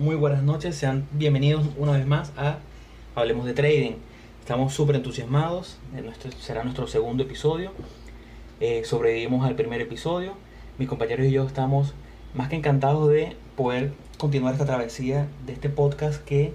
[0.00, 2.56] Muy buenas noches, sean bienvenidos una vez más a
[3.14, 3.96] Hablemos de Trading.
[4.40, 7.72] Estamos súper entusiasmados, nuestro, será nuestro segundo episodio.
[8.60, 10.32] Eh, sobrevivimos al primer episodio.
[10.78, 11.92] Mis compañeros y yo estamos
[12.32, 16.54] más que encantados de poder continuar esta travesía de este podcast que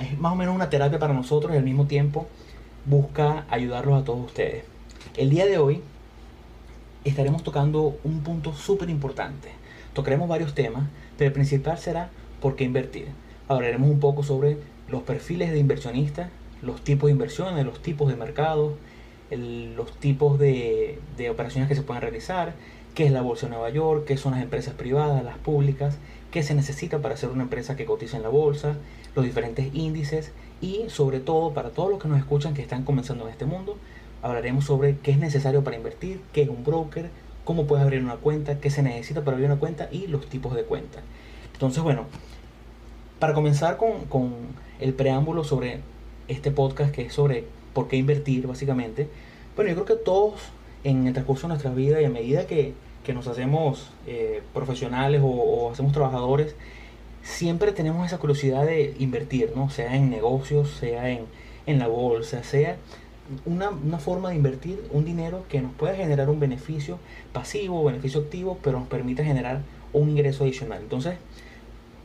[0.00, 2.28] es más o menos una terapia para nosotros y al mismo tiempo
[2.84, 4.62] busca ayudarlos a todos ustedes.
[5.16, 5.82] El día de hoy
[7.02, 9.48] estaremos tocando un punto súper importante.
[9.92, 10.84] Tocaremos varios temas,
[11.18, 13.08] pero el principal será por qué invertir.
[13.48, 14.58] Hablaremos un poco sobre
[14.88, 16.30] los perfiles de inversionistas,
[16.62, 18.74] los tipos de inversiones, los tipos de mercados,
[19.30, 20.98] los tipos de,
[21.30, 22.54] operaciones que se pueden realizar,
[22.94, 25.98] qué es la bolsa de Nueva York, qué son las empresas privadas, las públicas,
[26.30, 28.76] qué se necesita para ser una empresa que cotiza en la bolsa,
[29.14, 33.24] los diferentes índices y sobre todo para todos los que nos escuchan que están comenzando
[33.24, 33.76] en este mundo,
[34.22, 37.10] hablaremos sobre qué es necesario para invertir, qué es un broker,
[37.44, 40.54] cómo puedes abrir una cuenta, qué se necesita para abrir una cuenta y los tipos
[40.54, 41.00] de cuenta.
[41.52, 42.06] Entonces, bueno,
[43.20, 44.32] para comenzar con,
[44.80, 45.80] el preámbulo sobre
[46.26, 49.08] este podcast que es sobre por qué invertir, básicamente,
[49.54, 50.40] bueno, yo creo que todos
[50.82, 52.74] en el transcurso de nuestra vida y a medida que,
[53.10, 56.54] nos hacemos eh, profesionales o, hacemos trabajadores,
[57.24, 59.68] siempre tenemos esa curiosidad de invertir, ¿no?
[59.68, 61.22] Sea en negocios, sea en,
[61.66, 62.76] en la bolsa, sea
[63.44, 66.98] una, forma de invertir un dinero que nos pueda generar un beneficio
[67.32, 69.62] pasivo, beneficio activo, pero nos permita generar
[69.92, 70.80] un ingreso adicional.
[70.82, 71.16] Entonces,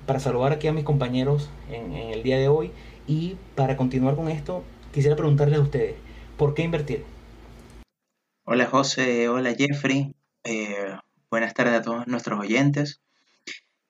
[0.06, 2.72] para saludar aquí a mis compañeros en, el día de hoy
[3.08, 5.96] y para continuar con esto, quisiera preguntarles a ustedes,
[6.38, 7.04] ¿por qué invertir?
[8.46, 10.96] Hola José, hola Jeffrey, eh,
[11.30, 13.02] buenas tardes a todos nuestros oyentes.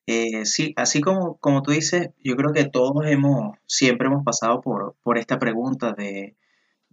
[0.08, 4.62] Eh, sí, así como, como tú dices, yo creo que todos hemos, siempre hemos pasado
[4.62, 6.36] por, por esta pregunta de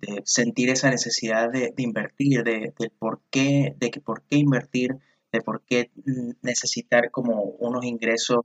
[0.03, 4.97] de sentir esa necesidad de, invertir, de, por qué, de que por qué invertir,
[5.33, 5.91] de por qué
[6.43, 8.41] necesitar como unos ingresos,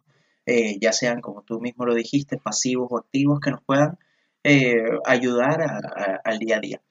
[0.48, 4.00] eh, ya sean, como tú mismo lo dijiste, pasivos o activos, que nos puedan
[4.46, 5.60] eh, ayudar
[6.24, 6.82] al día a día.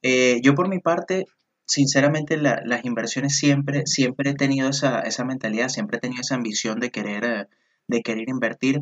[0.00, 1.26] Eh, yo por mi parte,
[1.66, 6.80] sinceramente, las inversiones siempre, siempre he tenido esa, esa, mentalidad, siempre he tenido esa ambición
[6.80, 7.50] de querer,
[7.88, 8.80] de querer invertir.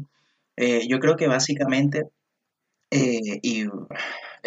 [0.57, 2.05] yo creo que básicamente,
[2.91, 3.65] y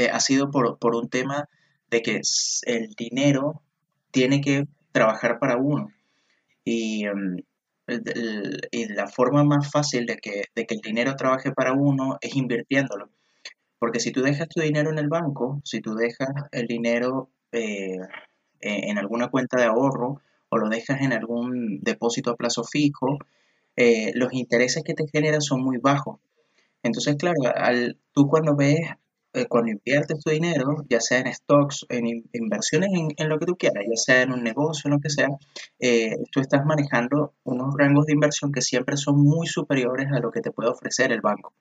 [0.10, 1.50] ha sido por, un tema
[1.92, 2.22] de que
[2.66, 3.62] el dinero
[4.12, 5.90] tiene que trabajar para uno.
[6.64, 7.06] Y,
[7.88, 12.36] em, la forma más fácil de que, de que el dinero trabaje para uno es
[12.36, 13.10] invirtiéndolo.
[13.80, 17.98] Porque si tú dejas tu dinero en el banco, si tú dejas el dinero eh,
[18.62, 23.20] en alguna cuenta de ahorro o lo dejas en algún depósito a plazo fijo,
[23.76, 26.20] eh, los intereses que te generan son muy bajos.
[26.84, 28.80] Entonces, claro, al, tú cuando ves
[29.36, 33.56] eh, cuando inviertes tu dinero, ya sea en stocks, en inversiones en, lo que tú
[33.58, 35.28] quieras, ya sea en un negocio, en lo que sea,
[35.80, 40.32] eh, tú estás manejando unos rangos de inversión que siempre son muy superiores a lo
[40.32, 41.54] que te puede ofrecer el banco.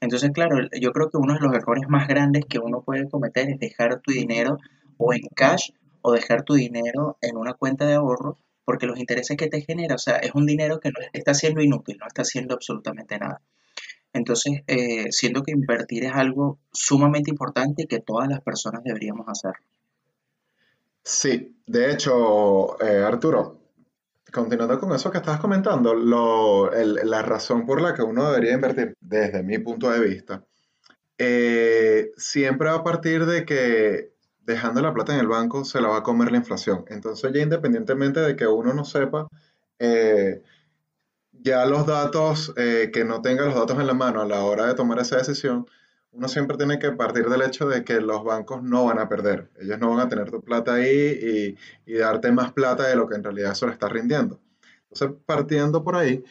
[0.00, 3.50] Entonces, claro, yo creo que uno de los errores más grandes que uno puede cometer
[3.50, 4.58] es dejar tu dinero
[4.98, 5.70] o en cash
[6.02, 9.94] o dejar tu dinero en una cuenta de ahorro porque los intereses que te genera,
[9.94, 13.40] o sea, es un dinero que no está siendo inútil, no está haciendo absolutamente nada.
[14.16, 19.28] Entonces, eh, siento que invertir es algo sumamente importante y que todas las personas deberíamos
[19.28, 19.52] hacer.
[21.02, 23.60] Sí, de hecho, eh, Arturo,
[24.32, 29.42] continuando con eso que estabas comentando, la razón por la que uno debería invertir, desde
[29.42, 30.42] mi punto de vista,
[31.18, 35.88] eh, siempre va a partir de que dejando la plata en el banco se la
[35.88, 36.86] va a comer la inflación.
[36.88, 39.28] Entonces ya independientemente de que uno no sepa,
[41.46, 44.66] ya los datos, eh, que no tenga los datos en la mano a la hora
[44.66, 45.66] de tomar esa decisión,
[46.10, 49.48] uno siempre tiene que partir del hecho de que los bancos no van a perder.
[49.60, 53.14] Ellos no van a tener tu plata ahí y, darte más plata de lo que
[53.14, 54.40] en realidad eso le está rindiendo.
[54.90, 56.24] Entonces, partiendo por ahí,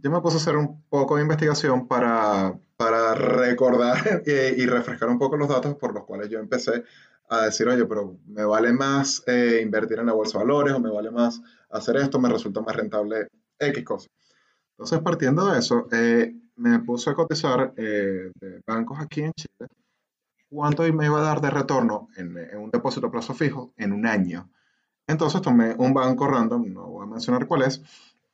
[0.00, 5.18] yo me puse a hacer un poco de investigación para, para recordar y, refrescar un
[5.18, 6.84] poco los datos por los cuales yo empecé
[7.28, 10.80] a decir, oye, pero me vale más eh, invertir en la bolsa de valores o
[10.80, 13.28] me vale más hacer esto, me resulta más rentable
[13.58, 14.10] X cosas.
[14.82, 19.68] Entonces, partiendo de eso, eh, me puse a cotizar eh, de bancos aquí en Chile
[20.50, 24.06] cuánto me iba a dar de retorno en, un depósito a plazo fijo en un
[24.06, 24.50] año.
[25.06, 27.80] Entonces tomé un banco random, no voy a mencionar cuál es,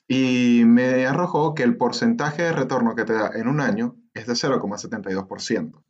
[0.09, 4.27] y me arrojó que el porcentaje de retorno que te da en un año es
[4.27, 5.85] de 0,72%.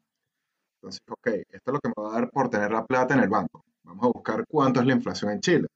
[0.82, 3.20] Entonces, ok, esto es lo que me va a dar por tener la plata en
[3.20, 3.64] el banco.
[3.84, 5.69] Vamos a buscar cuánto es la inflación en Chile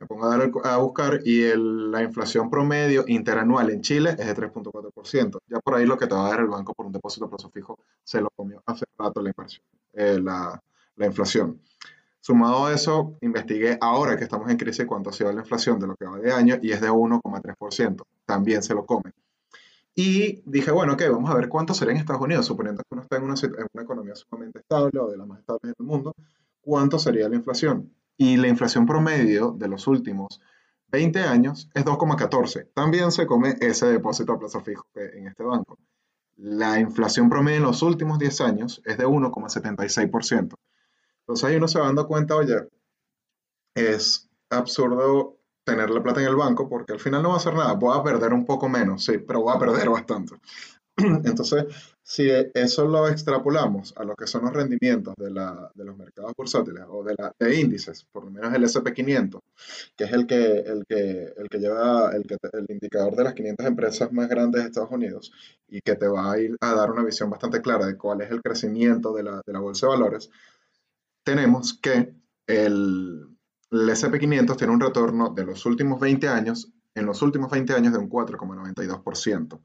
[0.00, 0.26] me pongo
[0.64, 5.38] a, buscar y la inflación promedio interanual en Chile es de 3.4%.
[5.46, 7.28] Ya por ahí lo que te va a dar el banco por un depósito a
[7.28, 9.62] plazo fijo se lo comió hace rato la, inversión,
[9.92, 10.62] eh, la,
[11.04, 11.60] inflación.
[12.18, 15.86] Sumado a eso, investigué ahora que estamos en crisis cuánto ha sido la inflación de
[15.86, 18.02] lo que va de año y es de 1,3%.
[18.24, 19.12] También se lo come.
[19.94, 23.02] Y dije, bueno, ok, vamos a ver cuánto sería en Estados Unidos, suponiendo que uno
[23.02, 26.14] está en una, en una economía sumamente estable o de las más estables del mundo,
[26.62, 27.92] cuánto sería la inflación.
[28.20, 30.42] Y la inflación promedio de los últimos
[30.88, 32.68] 20 años es 2,14.
[32.74, 35.78] También se come ese depósito a plazo fijo en este banco.
[36.36, 40.54] La inflación promedio en los últimos 10 años es de 1,76%.
[41.20, 42.68] Entonces ahí uno se va dando cuenta, oye,
[43.74, 47.54] es absurdo tener la plata en el banco porque al final no va a hacer
[47.54, 47.72] nada.
[47.72, 50.34] Voy a perder un poco menos, sí, pero voy a perder bastante.
[51.24, 51.66] Entonces,
[52.02, 57.04] si eso lo extrapolamos a lo que son los rendimientos de, los mercados bursátiles o
[57.04, 59.40] de, la, de, índices, por lo menos el SP500,
[59.96, 63.66] que es el que, el que, el que lleva el, el indicador de las 500
[63.66, 65.32] empresas más grandes de Estados Unidos
[65.68, 68.30] y que te va a ir a dar una visión bastante clara de cuál es
[68.30, 70.30] el crecimiento de la, de la bolsa de valores,
[71.22, 72.12] tenemos que
[72.46, 73.36] el,
[73.70, 77.92] el SP500 tiene un retorno de los últimos 20 años, en los últimos 20 años
[77.92, 79.60] de un 4,92%.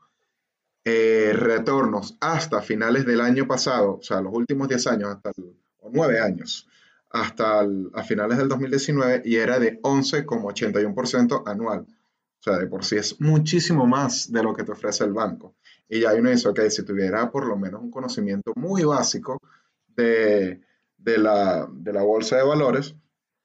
[0.87, 5.31] Eh, retornos hasta finales del año pasado, o sea, los últimos 10 años, hasta
[5.79, 6.67] o 9 años,
[7.09, 7.65] hasta
[8.07, 11.79] finales del 2019, y era de 11,81% anual.
[11.79, 15.55] O sea, de por sí es muchísimo más de lo que te ofrece el banco.
[15.89, 19.39] Y ya uno dice, ok, si tuviera por lo menos un conocimiento muy básico
[19.87, 20.61] de,
[20.99, 22.93] de, la, de la bolsa de valores,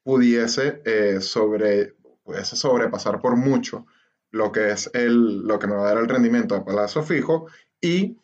[0.02, 3.86] pudiese, eh, sobre, pudiese sobrepasar por mucho
[4.30, 7.46] lo que es el, lo que me va a dar el rendimiento de plazo fijo
[7.80, 8.16] y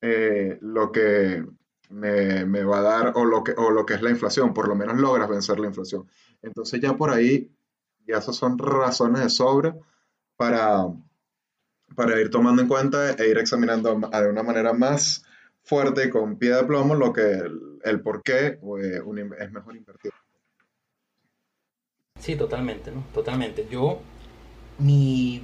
[0.00, 1.44] eh, lo que
[1.90, 4.74] me, va a dar o lo, que, o lo que es la inflación, por lo
[4.74, 6.08] menos logras vencer la inflación.
[6.42, 7.50] Entonces ya por ahí,
[8.06, 9.76] ya esas son razones de sobra
[10.36, 10.86] para,
[11.94, 15.24] para ir tomando en cuenta e ir examinando de una manera más
[15.62, 17.42] fuerte y con pie de plomo lo que
[17.84, 19.00] el, por qué eh,
[19.38, 20.12] es mejor invertir.
[22.18, 23.04] Sí, totalmente, ¿no?
[23.12, 23.66] Totalmente.
[23.70, 24.00] Yo
[24.82, 25.42] mi,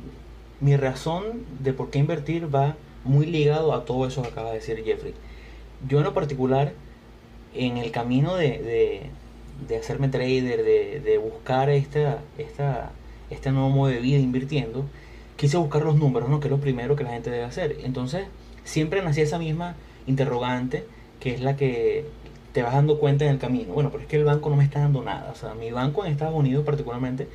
[0.61, 4.57] mi razón de por qué invertir va muy ligado a todo eso que acaba de
[4.57, 5.15] decir Jeffrey.
[5.89, 6.73] Yo en lo particular,
[7.55, 9.11] en el camino de,
[9.69, 12.91] de, hacerme trader, de, de buscar esta, esta,
[13.31, 14.85] este nuevo modo de vida invirtiendo,
[15.37, 16.41] quise buscar los números, ¿no?
[16.41, 17.77] que es lo primero que la gente debe hacer.
[17.85, 18.27] Entonces,
[18.65, 19.77] siempre nací esa misma
[20.07, 20.85] interrogante,
[21.21, 22.07] que es la que
[22.53, 23.73] te vas dando cuenta en el camino.
[23.73, 25.31] Bueno, pero es que el banco no me está dando nada.
[25.31, 27.29] O sea, mi banco en Estados Unidos particularmente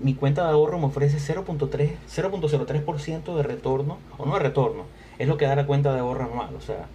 [0.00, 4.84] mi cuenta de ahorro me ofrece 0.03% de retorno, o no de retorno,
[5.18, 6.86] es lo que da la cuenta de ahorro anual, o sea,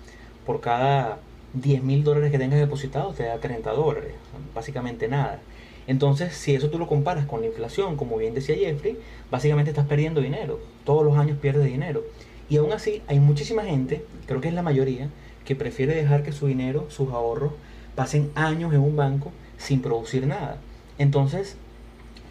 [0.46, 1.20] por cada
[1.54, 4.14] 10 mil dólares que tengas depositados te da 30 dólares,
[4.56, 5.40] básicamente nada.
[5.86, 8.98] Entonces, si eso tú lo comparas con la inflación, como bien decía Jeffrey,
[9.30, 12.04] básicamente estás perdiendo dinero, todos los años pierdes dinero.
[12.50, 15.10] Y aún así, hay muchísima gente, creo que es la mayoría,
[15.46, 17.52] que prefiere dejar que su dinero, sus ahorros,
[17.96, 20.58] pasen años en un banco sin producir nada.
[20.98, 21.58] Entonces,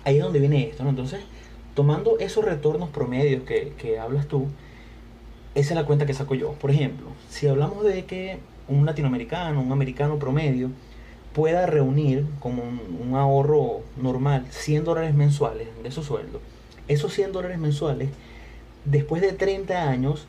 [0.05, 0.91] ahí es donde viene esto, ¿no?
[0.91, 1.21] Entonces,
[1.75, 4.49] tomando esos retornos promedios que, que hablas tú,
[5.55, 6.53] esa es la cuenta que saco yo.
[6.53, 8.39] Por ejemplo, si hablamos de que
[8.69, 10.71] un latinoamericano, un americano promedio,
[11.33, 16.41] pueda reunir como un, ahorro normal 100 dólares mensuales de su sueldo,
[16.89, 18.11] esos 100 dólares mensuales,
[18.85, 20.27] después de 30 años,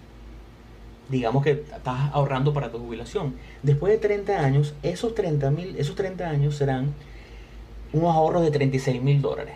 [1.10, 5.96] digamos que estás ahorrando para tu jubilación, después de 30 años, esos 30, mil, esos
[5.96, 6.94] 30 años serán
[7.94, 9.54] unos ahorros de 36 mil dólares.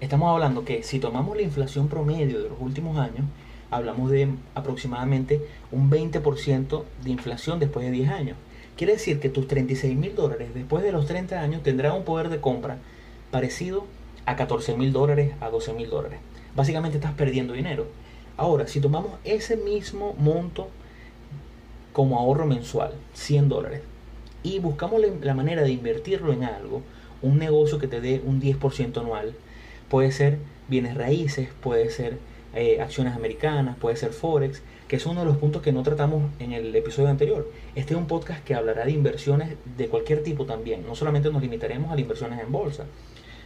[0.00, 3.26] Estamos hablando que si tomamos la inflación promedio de los últimos años,
[3.70, 8.36] hablamos de aproximadamente un 20% de inflación después de 10 años.
[8.76, 12.30] Quiere decir que tus 36 mil dólares después de los 30 años tendrán un poder
[12.30, 12.78] de compra
[13.30, 13.84] parecido
[14.24, 16.20] a 14 mil dólares, a 12 mil dólares.
[16.56, 17.86] Básicamente estás perdiendo dinero.
[18.38, 20.68] Ahora, si tomamos ese mismo monto
[21.92, 23.82] como ahorro mensual, 100 dólares,
[24.42, 26.82] y buscamos la manera de invertirlo en algo,
[27.24, 29.34] un negocio que te dé un 10% anual.
[29.88, 30.38] Puede ser
[30.68, 32.18] bienes raíces, puede ser
[32.54, 36.30] eh, acciones americanas, puede ser Forex, que es uno de los puntos que no tratamos
[36.38, 37.50] en el episodio anterior.
[37.74, 40.86] Este es un podcast que hablará de inversiones de cualquier tipo también.
[40.86, 42.84] No solamente nos limitaremos a las inversiones en bolsa,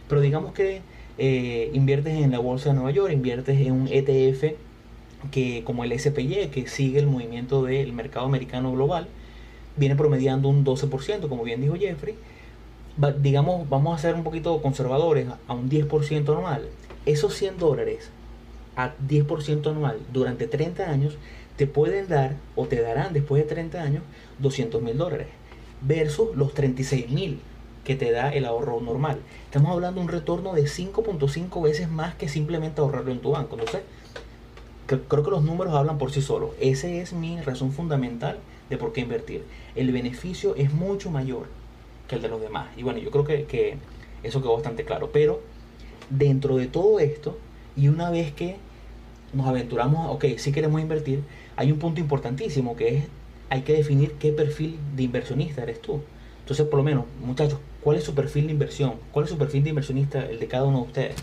[0.07, 0.81] pero digamos que
[1.17, 4.55] eh, inviertes en la bolsa de Nueva York, inviertes en un ETF
[5.31, 9.07] que como el SPY, que sigue el movimiento del mercado americano global,
[9.75, 12.15] viene promediando un 12%, como bien dijo Jeffrey,
[13.19, 16.67] digamos, vamos a ser un poquito conservadores, a un 10% anual,
[17.05, 18.09] esos 100 dólares
[18.75, 21.17] a 10% anual durante 30 años
[21.55, 24.03] te pueden dar o te darán después de 30 años
[24.39, 25.27] 200 mil dólares
[25.81, 27.41] versus los 36 mil
[27.83, 29.19] que te da el ahorro normal.
[29.45, 33.55] Estamos hablando de un retorno de 5.5 veces más que simplemente ahorrarlo en tu banco.
[33.55, 33.81] Entonces,
[34.85, 36.51] creo que los números hablan por sí solos.
[36.59, 38.37] Esa es mi razón fundamental
[38.69, 39.43] de por qué invertir.
[39.75, 41.47] El beneficio es mucho mayor
[42.09, 42.67] que el de los demás.
[42.75, 43.77] Y bueno, yo creo que,
[44.23, 45.11] eso quedó bastante claro.
[45.13, 45.41] Pero
[46.09, 47.37] dentro de todo esto,
[47.77, 48.57] y una vez que
[49.31, 51.23] nos aventuramos, ok, si queremos invertir,
[51.55, 53.05] hay un punto importantísimo que es,
[53.49, 56.01] hay que definir qué perfil de inversionista eres tú.
[56.41, 58.95] Entonces, por lo menos, muchachos, ¿cuál es su perfil de inversión?
[59.11, 61.15] ¿Cuál es su perfil de inversionista, el de cada uno de ustedes?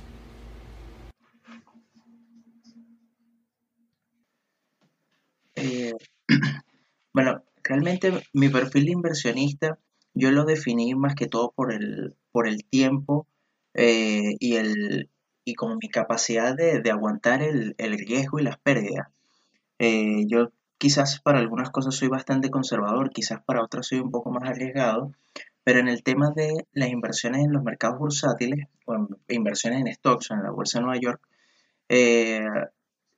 [5.56, 5.92] Eh,
[7.12, 9.78] bueno, realmente mi perfil de inversionista
[10.16, 13.28] yo lo definí más que todo por el, por el tiempo
[13.74, 15.10] eh, y, el,
[15.44, 19.08] y como mi capacidad de, aguantar el, riesgo y las pérdidas.
[19.78, 24.30] Eh, yo quizás para algunas cosas soy bastante conservador, quizás para otras soy un poco
[24.30, 25.12] más arriesgado,
[25.64, 30.30] pero en el tema de las inversiones en los mercados bursátiles o inversiones en stocks
[30.30, 31.20] en la bolsa de Nueva York,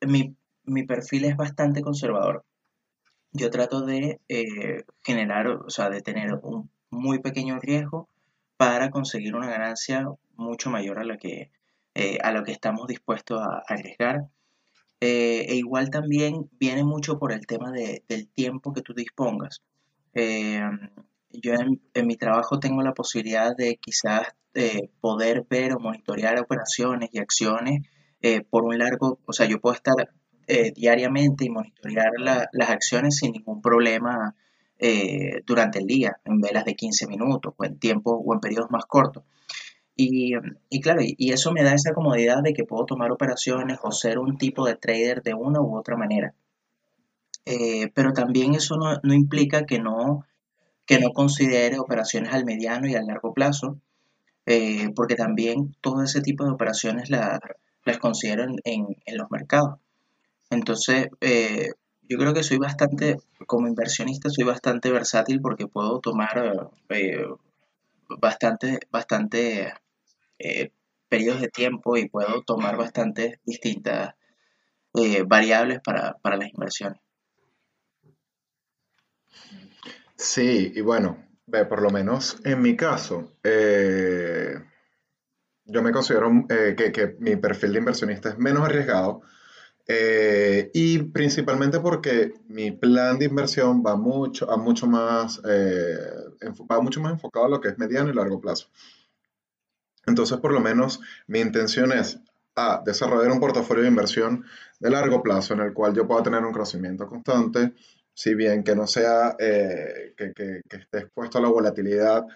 [0.07, 2.45] mi, mi perfil es bastante conservador.
[3.33, 8.09] Yo trato de eh, generar, o sea, de tener un muy pequeño riesgo
[8.57, 11.51] para conseguir una ganancia mucho mayor a la que,
[11.95, 14.29] eh, a lo que estamos dispuestos a, arriesgar.
[15.01, 19.63] Eh, e igual también viene mucho por el tema de, del tiempo que tú dispongas.
[20.15, 24.35] yo en, mi trabajo tengo la posibilidad de quizás
[25.01, 27.87] poder ver o monitorear operaciones y acciones
[28.51, 30.11] por un largo, o sea, yo puedo estar
[30.51, 34.35] eh, diariamente y monitorear las acciones sin ningún problema
[34.79, 38.71] eh, durante el día, en velas de 15 minutos o en tiempos o en periodos
[38.71, 39.25] más cortos.
[39.97, 40.33] Y,
[40.81, 44.39] claro, y, eso me da esa comodidad de que puedo tomar operaciones o ser un
[44.39, 46.35] tipo de trader de una u otra manera.
[47.45, 50.25] Eh, pero también eso no, implica que no,
[50.87, 53.81] que no considere operaciones al mediano y al largo plazo,
[54.95, 59.81] porque también todo ese tipo de operaciones las considero en los mercados.
[60.51, 61.73] Entonces, eh,
[62.09, 67.27] yo creo que soy bastante, como inversionista, soy bastante versátil porque puedo tomar eh,
[68.09, 69.75] bastante, bastante
[70.39, 70.71] eh,
[71.09, 74.15] periodos de tiempo y puedo tomar bastantes distintas
[75.27, 76.99] variables para, las inversiones.
[80.17, 83.33] Sí, y bueno, por lo menos en mi caso,
[85.65, 89.23] yo me considero que, que mi perfil de inversionista es menos arriesgado
[89.91, 95.97] eh, y principalmente porque mi plan de inversión va mucho, a mucho más, eh,
[96.71, 98.69] va mucho más enfocado a lo que es mediano y largo plazo.
[100.07, 102.21] Entonces, por lo menos, mi intención es
[102.55, 104.45] a desarrollar un portafolio de inversión
[104.79, 107.73] de largo plazo en el cual yo pueda tener un crecimiento constante,
[108.13, 112.27] si bien que no sea eh, que, que, esté expuesto a la volatilidad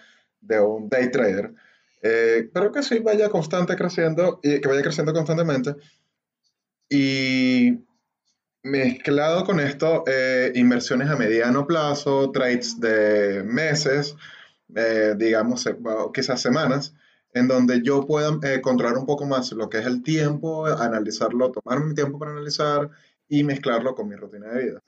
[0.41, 1.53] de un day trader,
[2.01, 5.75] pero que sí vaya constante creciendo y que vaya creciendo constantemente
[6.93, 7.83] y
[8.61, 14.15] mezclado con esto, eh, inversiones a mediano plazo, trades de meses,
[14.75, 15.67] eh, digamos,
[16.13, 16.93] quizás semanas,
[17.33, 21.51] en donde yo pueda eh, controlar un poco más lo que es el tiempo, analizarlo,
[21.51, 22.91] tomar mi tiempo para analizar
[23.27, 24.83] y mezclarlo con mi rutina de vida.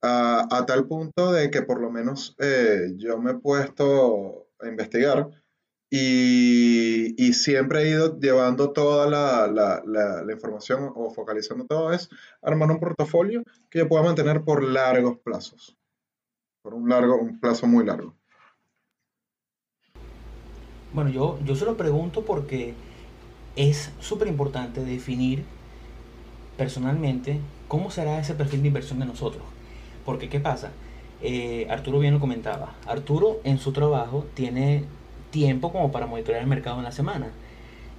[0.00, 2.36] a tal punto de que por lo menos
[2.96, 5.28] yo me he puesto a investigar
[5.90, 12.08] y, siempre he ido llevando toda la, información o focalizando todo es
[12.42, 15.76] armar un portafolio que yo pueda mantener por largos plazos,
[16.62, 18.14] por un largo, un plazo muy largo.
[20.92, 22.74] Bueno, yo, yo se lo pregunto porque
[23.56, 25.44] es súper importante definir
[26.56, 29.42] personalmente cómo será ese perfil de inversión de nosotros.
[30.04, 30.70] Porque, ¿qué pasa?
[31.22, 32.74] Eh, Arturo bien lo comentaba.
[32.86, 34.84] Arturo en su trabajo tiene
[35.30, 37.30] tiempo como para monitorear el mercado en la semana.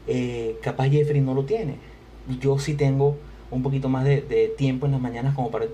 [0.07, 1.75] Eh, capaz Jeffrey no lo tiene.
[2.39, 3.17] Yo sí tengo
[3.51, 5.65] un poquito más de, tiempo en las mañanas como para,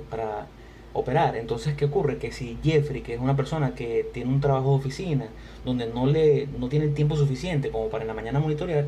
[0.94, 1.36] operar.
[1.36, 2.18] Entonces, ¿qué ocurre?
[2.18, 5.28] Que si Jeffrey, que es una persona que tiene un trabajo de oficina,
[5.66, 8.88] donde no, le, no tiene el tiempo suficiente como para en la mañana monitorear,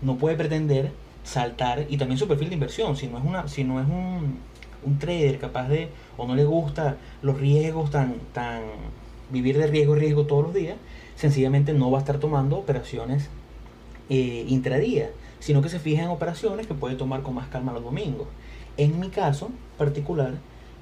[0.00, 0.92] no puede pretender
[1.24, 4.38] saltar, y también su perfil de inversión, si no es, una, si no es un,
[4.98, 8.62] trader capaz de, o no le gusta los riesgos tan, tan,
[9.30, 10.76] vivir de riesgo riesgo todos los días,
[11.18, 13.28] sencillamente no va a estar tomando operaciones
[14.08, 15.10] eh, intradía,
[15.40, 18.28] sino que se fija en operaciones que puede tomar con más calma los domingos.
[18.76, 20.34] En mi caso particular,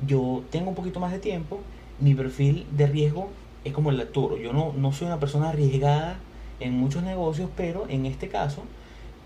[0.06, 1.60] yo tengo un poquito más de tiempo,
[2.00, 3.30] mi perfil de riesgo
[3.64, 4.36] es como el de Arturo.
[4.36, 6.18] Yo no, no soy una persona arriesgada
[6.60, 8.62] en muchos negocios, pero en este caso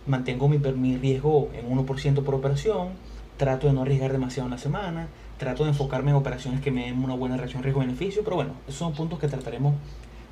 [0.07, 2.91] mantengo mi, mi riesgo en 1% por operación,
[3.37, 6.87] trato de no arriesgar demasiado en la semana, trato de enfocarme en operaciones que me
[6.87, 9.75] den una buena relación riesgo-beneficio, pero bueno, esos son puntos que trataremos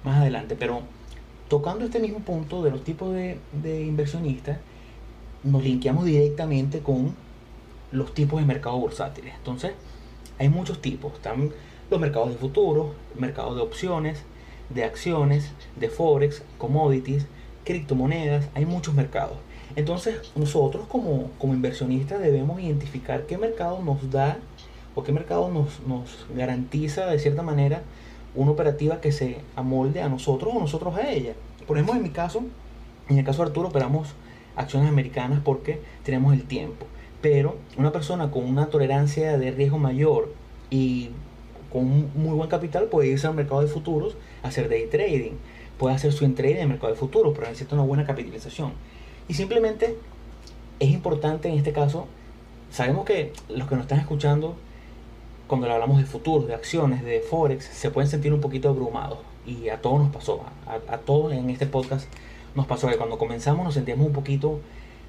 [0.05, 0.57] más adelante.
[0.59, 0.83] Pero
[1.49, 4.59] tocando este mismo punto de los tipos de, inversionistas,
[5.45, 7.15] nos linkeamos directamente con
[7.93, 9.35] los tipos de mercados bursátiles.
[9.35, 9.73] Entonces,
[10.39, 11.15] hay muchos tipos.
[11.15, 11.51] Están
[11.91, 14.23] los mercados de futuros, mercados de opciones,
[14.69, 17.27] de acciones, de forex, commodities,
[17.65, 18.49] criptomonedas.
[18.55, 19.39] Hay muchos mercados.
[19.77, 24.39] Entonces nosotros como, como inversionistas debemos identificar qué mercado nos da
[24.95, 27.83] o qué mercado nos, nos garantiza de cierta manera
[28.43, 31.35] una operativa que se amolde a nosotros o nosotros a ella.
[31.67, 32.43] Por ejemplo, en mi caso,
[33.09, 34.15] en el caso de Arturo, operamos
[34.55, 36.87] acciones americanas porque tenemos el tiempo.
[37.21, 40.33] Pero una persona con una tolerancia de riesgo mayor
[40.71, 41.11] y
[41.73, 45.33] con un muy buen capital puede irse al mercado de futuros a hacer day trading.
[45.77, 48.73] Puede hacer su trade en el mercado de futuros, pero necesita una buena capitalización.
[49.27, 49.97] Y simplemente
[50.79, 52.07] es importante en este caso,
[52.71, 54.57] sabemos que los que nos están escuchando,
[55.49, 59.19] cuando hablamos de futuros, de acciones, de forex, se pueden sentir un poquito abrumados.
[59.47, 62.07] Y a todos nos pasó, a, todos en este podcast
[62.55, 64.61] nos pasó que cuando comenzamos nos sentíamos un poquito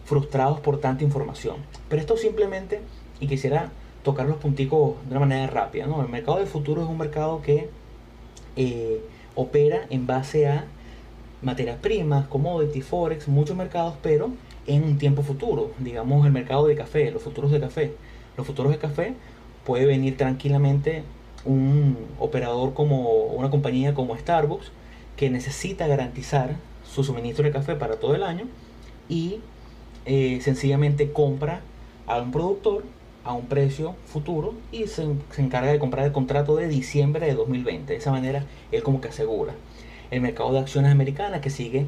[0.06, 1.58] frustrados por tanta información.
[1.90, 2.80] Pero esto simplemente,
[3.20, 3.70] y quisiera
[4.02, 6.02] tocar los punticos de una manera rápida, ¿no?
[6.02, 7.70] El mercado de futuro es un mercado que
[8.56, 9.02] eh,
[9.36, 10.66] opera en base a
[11.42, 14.30] materias primas, commodity, forex, muchos mercados, pero
[14.68, 15.72] en un tiempo futuro.
[15.80, 17.94] Digamos el mercado de café, los futuros de café.
[18.38, 19.16] Los futuros de café
[19.70, 21.04] puede venir tranquilamente
[21.46, 24.72] un operador como una compañía como Starbucks
[25.16, 28.46] que necesita garantizar su suministro de café para todo el año
[29.10, 29.42] y
[30.08, 31.62] eh, sencillamente compra
[32.08, 32.84] a un productor
[33.24, 37.36] a un precio futuro y se, se, encarga de comprar el contrato de diciembre de
[37.36, 37.94] 2020.
[37.94, 39.54] De esa manera, él como que asegura.
[40.10, 41.86] El mercado de acciones americanas que sigue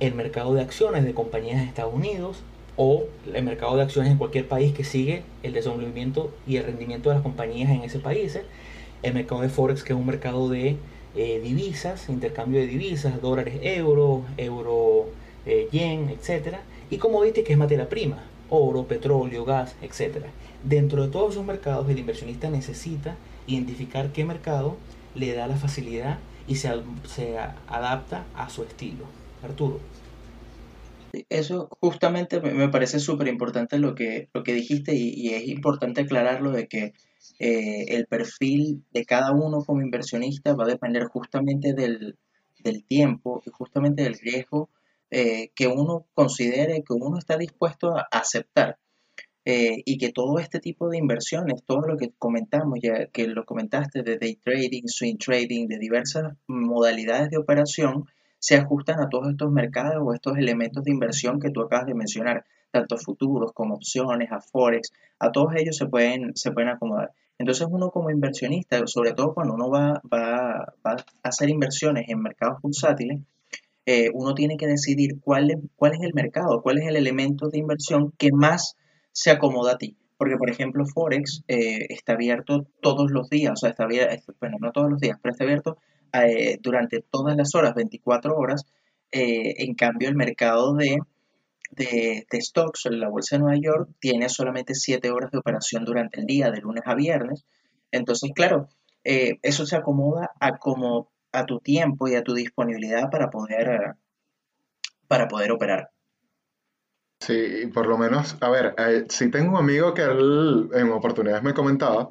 [0.00, 2.42] el mercado de acciones de compañías de Estados Unidos
[2.76, 7.08] o el mercado de acciones en cualquier país que sigue el desenvolvimiento y el rendimiento
[7.08, 8.38] de las compañías en ese país.
[9.02, 10.76] El mercado de Forex que es un mercado de
[11.16, 15.08] eh, divisas, intercambio de divisas, dólares, euro, euro,
[15.46, 16.56] eh, yen, etc.
[16.90, 20.26] Y commodity que es materia prima, oro, petróleo, gas, etc.
[20.62, 24.76] Dentro de todos esos mercados el inversionista necesita identificar qué mercado
[25.14, 26.68] le da la facilidad y se
[27.68, 29.04] adapta a su estilo.
[29.42, 29.80] Arturo.
[31.28, 36.02] Eso justamente me parece súper importante lo que, lo que dijiste y, y, es importante
[36.02, 36.92] aclararlo de que
[37.38, 42.16] eh, el perfil de cada uno como inversionista va a depender justamente del,
[42.86, 44.68] tiempo y justamente del riesgo
[45.10, 48.78] eh, que uno considere, que uno está dispuesto a aceptar.
[49.46, 53.46] Eh, y que todo este tipo de inversiones, todo lo que comentamos, ya que lo
[53.46, 58.04] comentaste de day trading, swing trading, de diversas modalidades de operación,
[58.40, 61.94] se ajustan a todos estos mercados o estos elementos de inversión que tú acabas de
[61.94, 67.12] mencionar, tanto futuros como opciones, a forex, a todos ellos se pueden, se pueden acomodar.
[67.38, 72.20] Entonces uno como inversionista, sobre todo cuando uno va, va, va a hacer inversiones en
[72.20, 73.20] mercados bursátiles,
[73.86, 77.48] eh, uno tiene que decidir cuál es, cuál es el mercado, cuál es el elemento
[77.48, 78.76] de inversión que más
[79.12, 79.96] se acomoda a ti.
[80.16, 84.58] Porque, por ejemplo, Forex eh, está abierto todos los días, o sea, está abierto, bueno,
[84.60, 85.78] no todos los días, pero está abierto
[86.12, 88.66] eh, durante todas las horas, 24 horas.
[89.12, 90.98] en cambio, el mercado de
[91.70, 96.20] de, stocks en la bolsa de Nueva York tiene solamente 7 horas de operación durante
[96.20, 97.44] el día, de lunes a viernes.
[97.90, 98.68] Entonces, claro,
[99.04, 103.94] eh, eso se acomoda a, como, a tu tiempo y a tu disponibilidad para poder,
[105.08, 105.90] para poder operar.
[107.20, 111.52] Sí, por lo menos, a ver, eh, si tengo un amigo que en oportunidades me
[111.52, 112.08] comentaba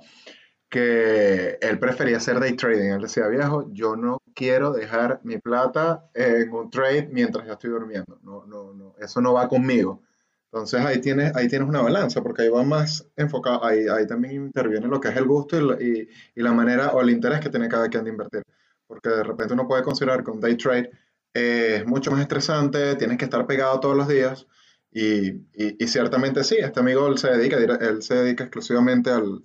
[0.69, 2.91] que él prefería hacer day trading.
[2.91, 7.71] Él decía, viejo, yo no quiero dejar mi plata en un trade mientras yo estoy
[7.71, 8.19] durmiendo.
[8.23, 10.01] No, no, no, eso no va conmigo.
[10.45, 14.36] Entonces ahí tienes, ahí tienes una balanza, porque ahí va más enfocado, ahí, ahí también
[14.36, 17.49] interviene lo que es el gusto y la, y, la manera o el interés que
[17.49, 18.43] tiene cada quien de invertir.
[18.88, 20.91] Porque de repente uno puede considerar que un day trade
[21.34, 24.47] es mucho más estresante, tienes que estar pegado todos los días.
[24.91, 29.43] Y, y, y ciertamente sí, este amigo él se dedica, él se dedica exclusivamente al,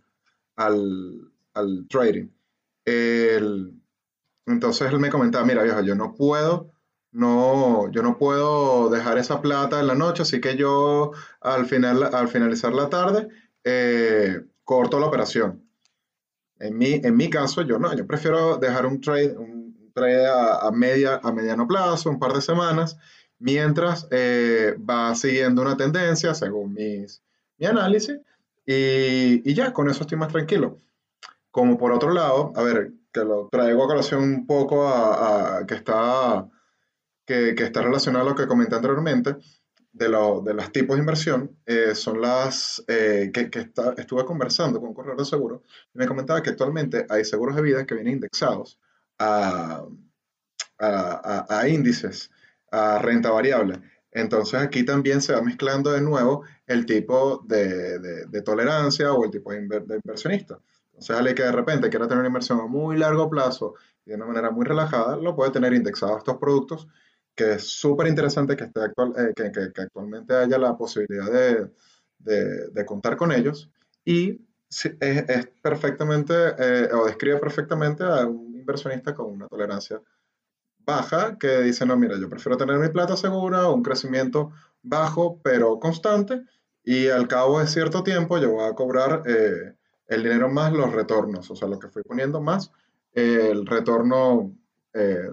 [0.56, 2.28] al, al trading.
[4.46, 6.74] entonces él me comentaba, mira viejo, yo no puedo,
[7.14, 12.02] no, yo no puedo dejar esa plata en la noche, así que yo al, final,
[12.12, 13.28] al finalizar la tarde
[13.62, 15.62] eh, corto la operación.
[16.58, 20.70] En mi, en mi caso, yo no, yo prefiero dejar un trade, un trade a,
[20.72, 22.96] media, a mediano plazo, un par de semanas,
[23.38, 27.22] mientras eh, va siguiendo una tendencia según mis,
[27.58, 28.18] mi análisis
[28.66, 30.80] y, y, ya, con eso estoy más tranquilo.
[31.50, 35.74] Como por otro lado, a ver, que lo traigo a colación un poco a, que,
[35.74, 36.48] está,
[37.24, 39.36] que, que, está relacionado a lo que comenté anteriormente,
[39.94, 44.24] de, lo, de los tipos de inversión, eh, son las eh, que, que está, estuve
[44.24, 45.62] conversando con un corredor de seguro
[45.94, 48.80] y me comentaba que actualmente hay seguros de vida que vienen indexados
[49.20, 49.84] a,
[50.80, 52.30] a, a índices,
[52.72, 53.80] a renta variable.
[54.14, 59.52] Entonces aquí también se va mezclando de nuevo el tipo de, tolerancia o el tipo
[59.52, 60.58] de, de, inversionista.
[60.86, 63.74] Entonces alguien que de repente quiera tener una inversión a muy largo plazo
[64.06, 66.86] y de una manera muy relajada, lo puede tener indexado a estos productos
[67.34, 71.26] que es súper interesante que, eh, actualmente haya la posibilidad
[72.18, 73.70] de, contar con ellos
[74.04, 80.00] y es, es perfectamente eh, o describe perfectamente a un inversionista con una tolerancia
[80.84, 85.78] baja que dice, no, mira, yo prefiero tener mi plata segura, un crecimiento bajo pero
[85.78, 86.42] constante
[86.84, 89.74] y al cabo de cierto tiempo yo voy a cobrar eh,
[90.08, 92.70] el dinero más los retornos, o sea, lo que fui poniendo más
[93.14, 94.56] el retorno
[94.92, 95.30] eh,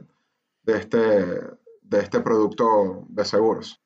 [0.64, 3.82] de, este, de este producto de seguros.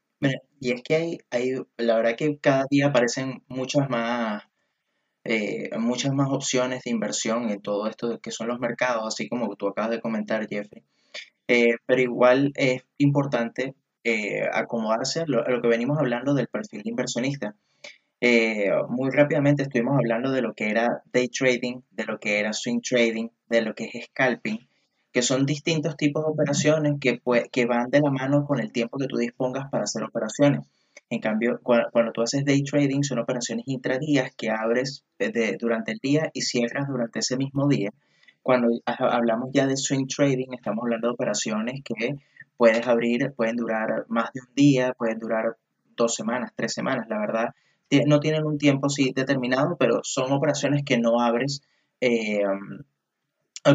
[0.59, 4.43] y es que hay, hay, la verdad que cada día aparecen muchas más,
[5.23, 9.55] eh, muchas más opciones de inversión en todo esto que son los mercados, así como
[9.55, 10.83] tú acabas de comentar, Jeffrey.
[11.47, 13.75] Eh, pero igual es importante
[14.53, 17.55] acomodarse a lo, que venimos hablando del perfil de inversionista.
[18.89, 22.81] muy rápidamente estuvimos hablando de lo que era day trading, de lo que era swing
[22.81, 24.59] trading, de lo que es scalping,
[25.11, 27.19] que son distintos tipos de operaciones que,
[27.51, 30.67] que van de la mano con el tiempo que tú dispongas para hacer operaciones.
[31.09, 35.05] En cambio, cuando, tú haces day trading, son operaciones intradías que abres
[35.59, 37.91] durante el día y cierras durante ese mismo día.
[38.45, 42.13] Cuando hablamos ya de swing trading, estamos hablando de operaciones que
[42.55, 45.57] puedes abrir, pueden durar más de un día, pueden durar
[45.95, 47.55] dos semanas, tres semanas, la verdad.
[48.05, 51.63] No tienen un tiempo sí determinado, pero son operaciones que no abres
[51.99, 52.43] eh,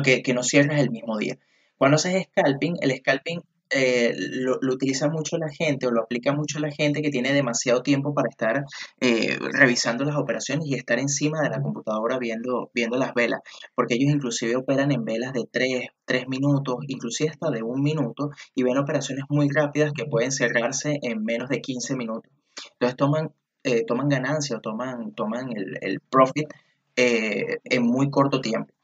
[0.04, 1.36] que, que no cierras el mismo día.
[1.76, 6.58] Cuando haces scalping, el scalping eh, lo, utiliza mucho la gente o lo aplica mucho
[6.58, 8.64] la gente que tiene demasiado tiempo para estar
[9.00, 13.40] eh, revisando las operaciones y estar encima de la computadora viendo, viendo las velas,
[13.74, 18.30] porque ellos inclusive operan en velas de 3, 3 minutos, inclusive hasta de un minuto
[18.54, 22.32] y ven operaciones muy rápidas que pueden cerrarse en menos de 15 minutos.
[22.72, 26.48] Entonces toman, eh, toman ganancia o toman, toman el, el profit
[26.96, 28.74] en muy corto tiempo.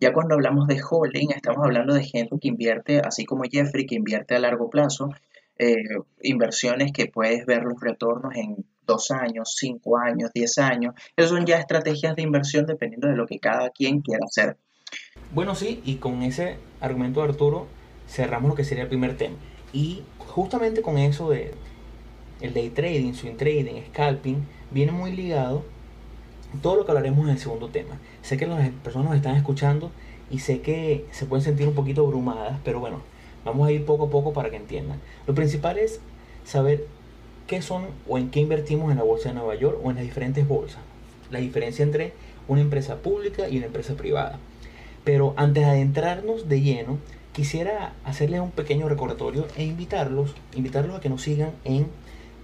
[0.00, 3.94] Ya cuando hablamos de holding, estamos hablando de gente que invierte, así como Jeffrey, que
[3.94, 5.10] invierte a largo plazo,
[5.58, 5.74] eh,
[6.22, 10.94] inversiones que puedes ver los retornos en dos años, cinco años, diez años.
[11.16, 14.56] Esas son ya estrategias de inversión dependiendo de lo que cada quien quiera hacer.
[15.32, 17.66] Bueno, sí, y con ese argumento de Arturo
[18.08, 19.36] cerramos lo que sería el primer tema.
[19.72, 21.52] Y justamente con eso de
[22.40, 25.64] el day trading, swing trading, scalping, viene muy ligado
[26.60, 27.98] todo lo que hablaremos en el segundo tema.
[28.22, 29.90] Sé que las personas nos están escuchando
[30.30, 33.00] y sé que se pueden sentir un poquito abrumadas, pero bueno,
[33.44, 35.00] vamos a ir poco a poco para que entiendan.
[35.26, 36.00] Lo principal es
[36.44, 36.86] saber
[37.46, 40.04] qué son o en qué invertimos en la bolsa de Nueva York o en las
[40.04, 40.80] diferentes bolsas.
[41.30, 42.12] La diferencia entre
[42.48, 44.38] una empresa pública y una empresa privada.
[45.04, 46.98] Pero antes de adentrarnos de lleno,
[47.32, 51.86] quisiera hacerles un pequeño recordatorio e invitarlos, invitarlos a que nos sigan en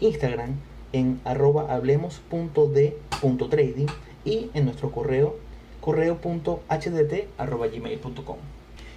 [0.01, 0.57] Instagram
[0.93, 3.87] en arroba hablemos.d.trading
[4.25, 5.37] y en nuestro correo
[5.81, 8.37] correo.hdt.gmail.com.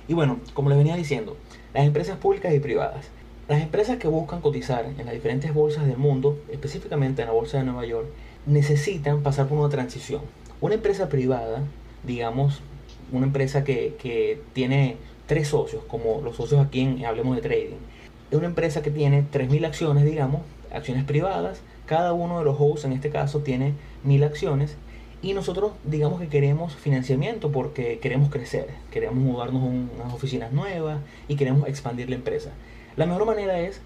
[0.08, 1.36] Y bueno, como les venía diciendo,
[1.73, 3.08] las empresas públicas y privadas.
[3.47, 7.60] Las empresas que buscan cotizar en las diferentes bolsas del mundo, específicamente en la bolsa
[7.60, 8.08] de Nueva York,
[8.45, 10.21] necesitan pasar por una transición.
[10.62, 11.63] Una empresa privada,
[12.03, 12.62] digamos,
[13.12, 17.77] una empresa que, que tiene tres socios, como los socios aquí en Hablemos de Trading,
[18.31, 22.86] es una empresa que tiene 3.000 acciones, digamos, acciones privadas, cada uno de los hosts
[22.86, 24.78] en este caso tiene mil acciones
[25.21, 31.00] y nosotros digamos que queremos financiamiento porque queremos crecer, queremos mudarnos a unas oficinas nuevas
[31.28, 32.52] y queremos expandir la empresa.
[32.95, 33.82] La mejor manera es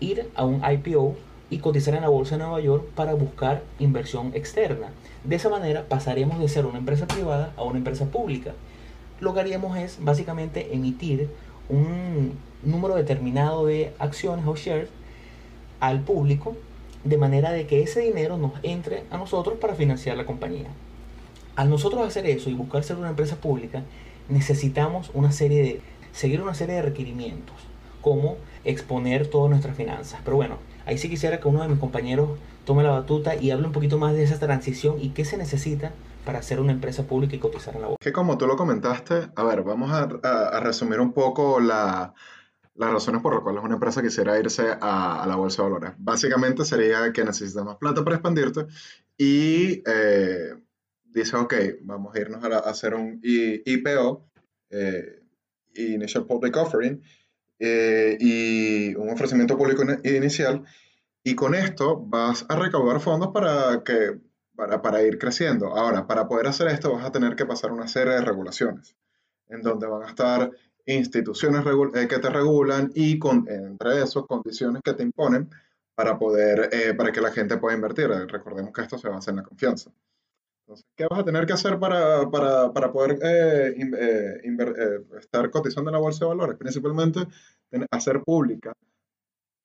[0.00, 1.16] ir a un IPO
[1.50, 4.88] y cotizar en la bolsa de Nueva York para buscar inversión externa.
[5.24, 8.52] De esa manera pasaremos de ser una empresa privada a una empresa pública.
[9.20, 11.28] Lo que haríamos es básicamente emitir
[11.68, 14.88] un número determinado de acciones o shares
[15.80, 16.56] al público
[17.04, 20.68] de manera de que ese dinero nos entre a nosotros para financiar la compañía.
[21.56, 23.82] Al nosotros hacer eso y buscar ser una empresa pública,
[24.28, 25.80] necesitamos una serie de,
[26.12, 27.56] seguir una serie de requerimientos,
[28.00, 30.20] como exponer todas nuestras finanzas.
[30.24, 33.66] Pero bueno, ahí sí quisiera que uno de mis compañeros tome la batuta y hable
[33.66, 35.92] un poquito más de esa transición y qué se necesita
[36.24, 37.98] para ser una empresa pública y cotizar en la bolsa.
[38.00, 42.14] Que como tú lo comentaste, a ver, vamos a resumir un poco la,
[42.80, 45.92] las razones por las cuales una empresa quisiera irse a, la bolsa de valores.
[45.98, 48.66] Básicamente sería que necesita más plata para expandirte
[49.18, 50.54] y eh,
[51.04, 54.30] dice, ok, vamos a irnos a, hacer un IPO,
[54.70, 55.20] eh,
[55.74, 57.02] Initial Public Offering,
[57.58, 60.64] eh, y un ofrecimiento público inicial,
[61.22, 64.18] y con esto vas a recaudar fondos para, que,
[64.56, 65.76] para, para ir creciendo.
[65.76, 68.96] Ahora, para poder hacer esto vas a tener que pasar una serie de regulaciones,
[69.48, 70.50] en donde van a estar
[70.94, 75.50] instituciones eh, que te regulan y con, entre esos condiciones que te imponen
[75.94, 78.08] para poder, eh, para que la gente pueda invertir.
[78.08, 79.90] Recordemos que esto se basa en la confianza.
[80.62, 83.74] Entonces, ¿qué vas a tener que hacer para, para, para poder eh,
[85.18, 86.56] estar cotizando en la bolsa de valores?
[86.56, 87.26] Principalmente
[87.90, 88.72] hacer pública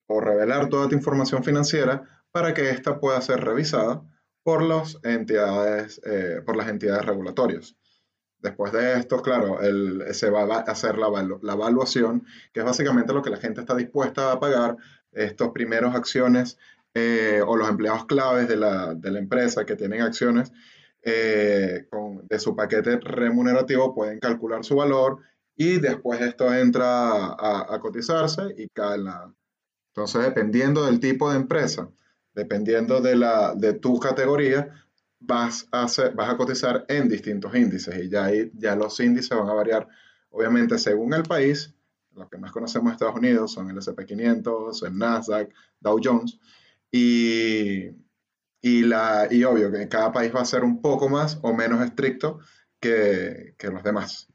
[0.08, 4.04] o revelar toda tu información financiera para que ésta pueda ser revisada
[4.44, 7.76] por, los entidades, eh, por las entidades regulatorias.
[8.46, 9.58] Después de esto, claro,
[10.12, 11.10] se va a hacer la,
[11.42, 14.78] la, evaluación, que es básicamente lo que la gente está dispuesta a pagar,
[15.12, 16.60] estos primeros acciones
[16.94, 20.52] eh, o los empleados claves de la, de la empresa que tienen acciones
[21.02, 25.22] eh, con, de su paquete remunerativo pueden calcular su valor
[25.56, 29.34] y después esto entra a, cotizarse y cae la...
[29.88, 31.90] Entonces, dependiendo del tipo de empresa,
[32.36, 34.85] dependiendo de, la, de tu categoría,
[35.20, 39.50] vas a, vas a cotizar en distintos índices y ya, ahí, ya los índices van
[39.50, 39.88] a variar,
[40.30, 41.74] obviamente, según el país.
[42.14, 46.40] Los que más conocemos de Estados Unidos son el SP500, el Nasdaq, Dow Jones.
[46.92, 47.90] Y,
[48.62, 51.84] y, la, y obvio que cada país va a ser un poco más o menos
[51.84, 52.40] estricto
[52.80, 54.30] que, que los demás.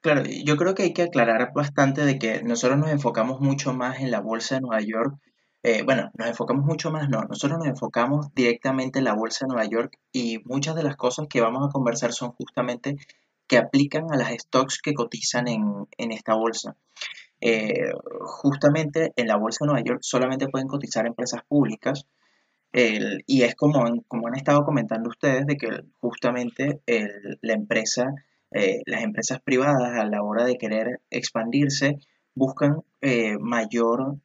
[0.00, 4.00] Claro, yo creo que hay que aclarar bastante de que nosotros nos enfocamos mucho más
[4.00, 5.14] en la bolsa de Nueva York
[5.64, 9.50] eh, bueno, nos enfocamos mucho más, no, nosotros nos enfocamos directamente en la bolsa de
[9.54, 12.96] Nueva York y muchas de las cosas que vamos a conversar son justamente
[13.46, 16.76] que aplican a las stocks que cotizan en, esta bolsa.
[17.40, 22.06] Eh, justamente en la bolsa de Nueva York solamente pueden cotizar empresas públicas
[22.72, 25.68] y es como, como han estado comentando ustedes de que
[26.00, 26.80] justamente
[27.42, 28.14] la empresa,
[28.50, 31.98] eh, las empresas privadas a la hora de querer expandirse
[32.34, 32.82] buscan
[33.40, 34.16] mayor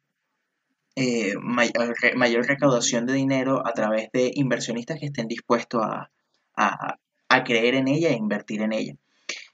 [1.00, 6.98] eh, mayor, recaudación de dinero a través de inversionistas que estén dispuestos a,
[7.44, 8.94] creer en ella e invertir en ella.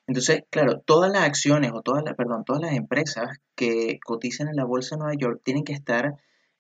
[0.06, 4.56] Entonces, claro, todas las acciones o todas las, perdón, todas las empresas que cotizan en
[4.56, 6.14] la bolsa de Nueva York tienen que estar,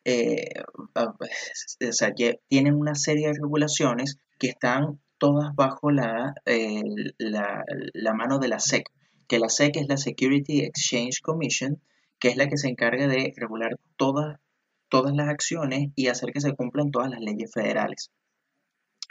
[0.04, 0.50] eh,
[0.94, 2.12] o sea,
[2.48, 6.34] tienen una serie de regulaciones que están todas bajo la,
[7.16, 8.84] la, la, mano de la SEC,
[9.28, 11.80] que la SEC es la Security Exchange Commission,
[12.18, 14.40] que es la que se encarga de regular todas
[14.88, 18.10] todas las acciones y hacer que se cumplan todas las leyes federales.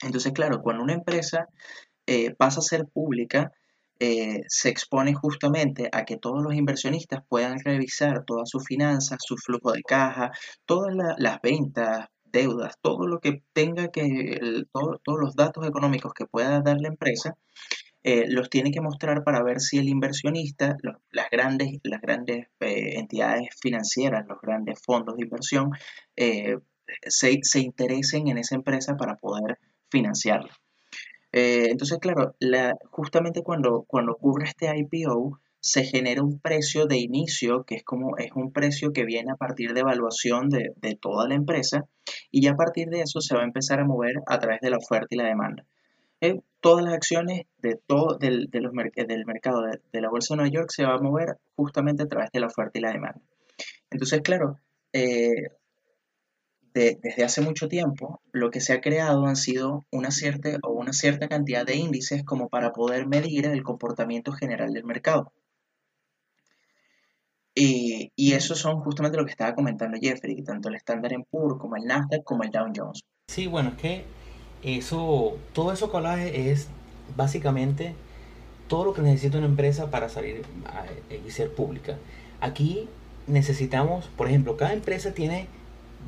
[0.02, 1.48] Entonces, claro, cuando una empresa
[2.06, 3.52] eh, pasa a ser pública,
[4.00, 9.38] eh, se expone justamente a que todos los inversionistas puedan revisar todas sus finanzas, su
[9.38, 10.32] flujo de caja,
[10.66, 16.62] todas las ventas, deudas, todo lo que tenga que, todos los datos económicos que pueda
[16.62, 17.38] dar la empresa,
[18.04, 20.76] eh, los tiene que mostrar para ver si el inversionista,
[21.12, 25.72] las grandes, las grandes eh, entidades financieras, los grandes fondos de inversión,
[26.18, 26.58] eh,
[27.08, 29.58] se, se, interesen en esa empresa para poder
[29.90, 30.52] financiarla.
[31.32, 37.64] entonces, claro, la, justamente cuando, cuando ocurre este IPO, se genera un precio de inicio,
[37.64, 41.28] que es como es un precio que viene a partir de evaluación de, de toda
[41.28, 41.86] la empresa,
[42.32, 44.72] y ya a partir de eso se va a empezar a mover a través de
[44.72, 45.66] la oferta y la demanda
[46.64, 48.62] todas las acciones de todo, del, de
[49.06, 52.32] del mercado de, la bolsa de Nueva York se va a mover justamente a través
[52.32, 53.22] de la oferta y la demanda.
[53.92, 54.58] Entonces, claro,
[54.94, 55.50] eh,
[56.74, 60.94] desde hace mucho tiempo lo que se ha creado han sido una cierta, o una
[60.94, 65.34] cierta cantidad de índices como para poder medir el comportamiento general del mercado.
[67.54, 71.76] Y, y eso son justamente lo que estaba comentando Jeffrey, tanto el Standard Poor's como
[71.76, 73.02] el Nasdaq como el Dow Jones.
[73.28, 74.06] Sí, bueno, es que
[74.64, 76.68] eso, todo eso que es
[77.16, 77.94] básicamente
[78.68, 80.42] todo lo que necesita una empresa para salir
[81.26, 81.98] y ser pública.
[82.42, 82.88] Aquí
[83.28, 85.48] necesitamos, por ejemplo, cada empresa tiene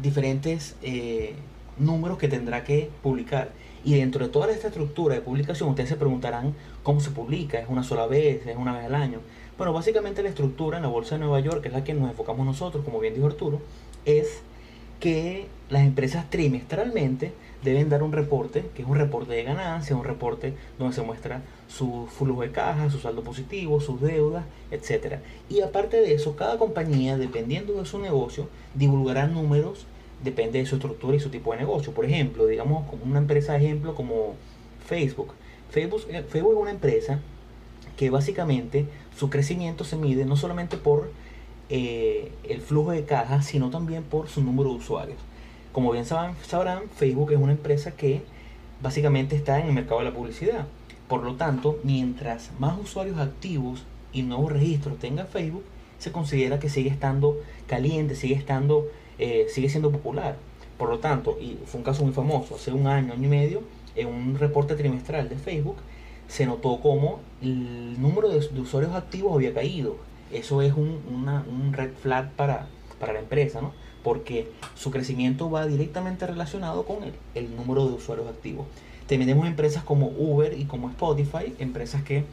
[0.01, 1.35] diferentes eh,
[1.77, 3.51] números que tendrá que publicar.
[3.83, 7.69] Y dentro de toda esta estructura de publicación, ustedes se preguntarán cómo se publica, es
[7.69, 9.19] una sola vez, es una vez al año.
[9.57, 12.09] Bueno, básicamente la estructura en la Bolsa de Nueva York, que es la que nos
[12.09, 13.61] enfocamos nosotros, como bien dijo Arturo,
[14.05, 14.41] es
[14.99, 17.31] que las empresas trimestralmente
[17.63, 21.41] deben dar un reporte, que es un reporte de ganancia, un reporte donde se muestra
[21.67, 25.17] su flujo de caja, su saldo positivo, sus deudas, etc.
[25.49, 29.85] Y aparte de eso, cada compañía, dependiendo de su negocio, divulgará números,
[30.23, 31.93] depende de su estructura y su tipo de negocio.
[31.93, 34.35] Por ejemplo, digamos como una empresa ejemplo como
[34.85, 35.33] Facebook.
[35.71, 37.19] Facebook, eh, Facebook es una empresa
[37.97, 38.85] que básicamente
[39.17, 41.09] su crecimiento se mide no solamente por
[41.69, 45.17] eh, el flujo de caja, sino también por su número de usuarios.
[45.75, 48.21] Como bien sabrán, Facebook es una empresa que
[48.81, 50.67] básicamente está en el mercado de la publicidad.
[51.09, 53.83] Por lo tanto, mientras más usuarios activos
[54.13, 55.65] y nuevos registros tenga Facebook,
[55.99, 57.35] se considera que sigue estando
[57.67, 58.87] caliente, sigue estando,
[59.19, 60.37] eh, sigue siendo popular.
[60.77, 63.61] Por lo tanto, y fue un caso muy famoso, hace un año, año y medio,
[63.97, 65.75] en un reporte trimestral de Facebook,
[66.29, 69.97] se notó como el número de, usuarios activos había caído.
[70.31, 73.73] Eso es un, red flag para, para la empresa, ¿no?
[74.05, 76.97] Porque su crecimiento va directamente relacionado con
[77.33, 78.67] el, número de usuarios activos.
[79.07, 82.23] Tenemos empresas como Uber y como Spotify, empresas que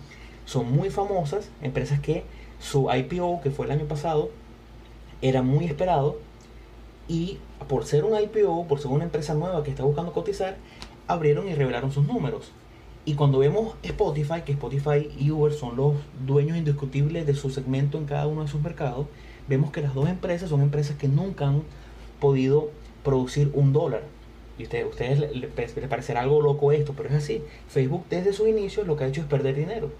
[0.44, 2.24] son muy famosas, empresas que
[2.60, 4.28] su IPO, que fue el año pasado,
[5.22, 6.18] era muy esperado
[7.08, 10.58] y por ser un IPO, por ser una empresa nueva que está buscando cotizar,
[11.08, 12.52] abrieron y revelaron sus números.
[13.06, 15.94] Y cuando vemos Spotify, que Spotify y Uber son los
[16.26, 19.06] dueños indiscutibles de su segmento en cada uno de sus mercados,
[19.48, 21.62] vemos que las dos empresas son empresas que nunca han
[22.20, 22.70] podido
[23.04, 24.02] producir un dólar.
[24.58, 27.42] Y ustedes, ustedes les, parecerá algo loco esto, pero es así.
[27.68, 29.90] Facebook desde su inicio lo que ha hecho es perder dinero.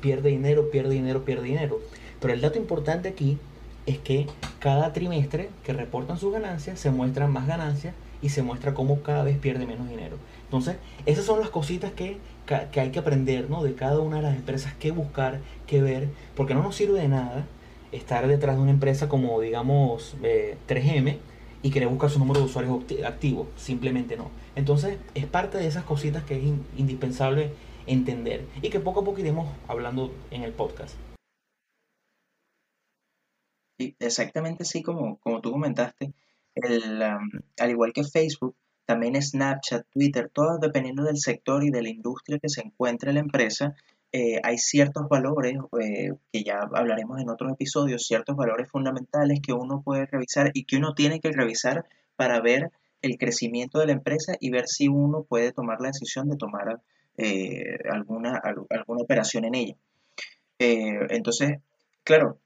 [0.00, 1.80] Pierde dinero, pierde dinero, pierde dinero.
[2.20, 3.38] Pero el dato importante aquí
[3.86, 4.26] es que
[4.60, 9.24] cada trimestre que reportan sus ganancias se muestran más ganancias y se muestra cómo cada
[9.24, 10.16] vez pierde menos dinero.
[10.44, 13.62] Entonces, esas son las cositas que, que hay que aprender ¿no?
[13.62, 17.08] de cada una de las empresas, qué buscar, qué ver, porque no nos sirve de
[17.08, 17.46] nada
[17.94, 21.18] estar detrás de una empresa como, digamos, 3M eh,
[21.62, 23.48] y querer buscar su número de usuarios activos.
[23.56, 24.30] Simplemente no.
[24.56, 26.44] Entonces, es parte de esas cositas que es
[26.76, 27.52] indispensable
[27.86, 30.96] entender y que poco a poco iremos hablando en el podcast.
[33.78, 36.12] Exactamente así como, como tú comentaste,
[36.54, 41.88] el, al igual que Facebook, también Snapchat, Twitter, todos dependiendo del sector y de la
[41.88, 43.74] industria que se encuentre la empresa,
[44.16, 49.52] eh, hay ciertos valores eh, que ya hablaremos en otros episodios, ciertos valores fundamentales que
[49.52, 52.70] uno puede revisar y que uno tiene que revisar para ver
[53.02, 56.80] el crecimiento de la empresa y ver si uno puede tomar la decisión de tomar
[57.16, 59.74] eh, alguna, alguna operación en ella.
[60.60, 61.58] entonces,
[62.04, 62.38] claro,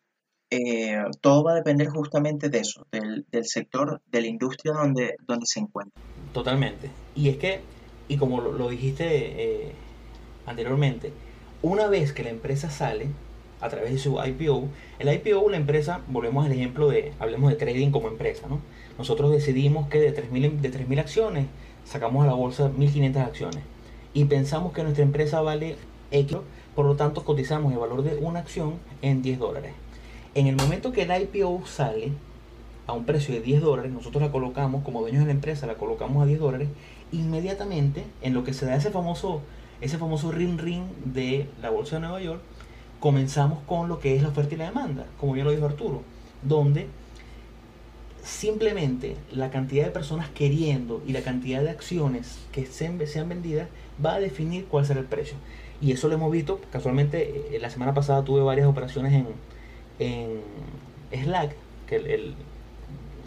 [1.21, 5.61] todo va a depender justamente de eso, del, sector, de la industria donde, donde se
[5.61, 6.03] encuentra.
[6.33, 6.91] Totalmente.
[7.15, 7.61] Y es que,
[8.09, 9.75] y como lo dijiste
[10.47, 11.13] anteriormente,
[11.63, 13.09] una vez que la empresa sale
[13.61, 14.69] a través de su IPO,
[14.99, 18.61] el IPO, la empresa, volvemos al ejemplo de, hablemos de trading como empresa, ¿no?
[18.97, 21.47] Nosotros decidimos que de 3.000 de 3.000 acciones
[21.85, 23.61] sacamos a la bolsa 1.500 acciones
[24.15, 25.77] y pensamos que nuestra empresa vale
[26.11, 26.39] X,
[26.75, 29.73] por lo tanto cotizamos el valor de una acción en 10 dólares.
[30.35, 32.13] En el momento que el IPO sale
[32.87, 35.75] a un precio de 10 dólares, nosotros la colocamos, como dueños de la empresa, la
[35.75, 36.69] colocamos a 10 dólares,
[37.13, 39.43] inmediatamente en lo que se da ese famoso
[39.81, 42.41] ese famoso ring ring de la Bolsa de Nueva York,
[43.01, 46.03] comenzamos con lo que es la oferta y la demanda, como ya lo dijo Arturo,
[46.43, 46.89] donde
[48.23, 53.69] simplemente la cantidad de personas queriendo y la cantidad de acciones que sean vendidas
[54.05, 55.37] va a definir cuál será el precio.
[55.81, 59.27] Y eso lo hemos visto, casualmente eh, la semana pasada tuve varias operaciones en,
[59.99, 61.55] en Slack,
[61.87, 62.35] que el,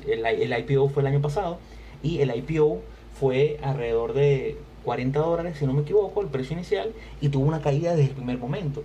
[0.06, 1.60] el IPO fue el año pasado,
[2.04, 2.82] y el IPO
[3.20, 7.62] fue alrededor de 40 dólares, si no me equivoco, el precio inicial, y tuvo una
[7.62, 8.84] caída desde el primer momento.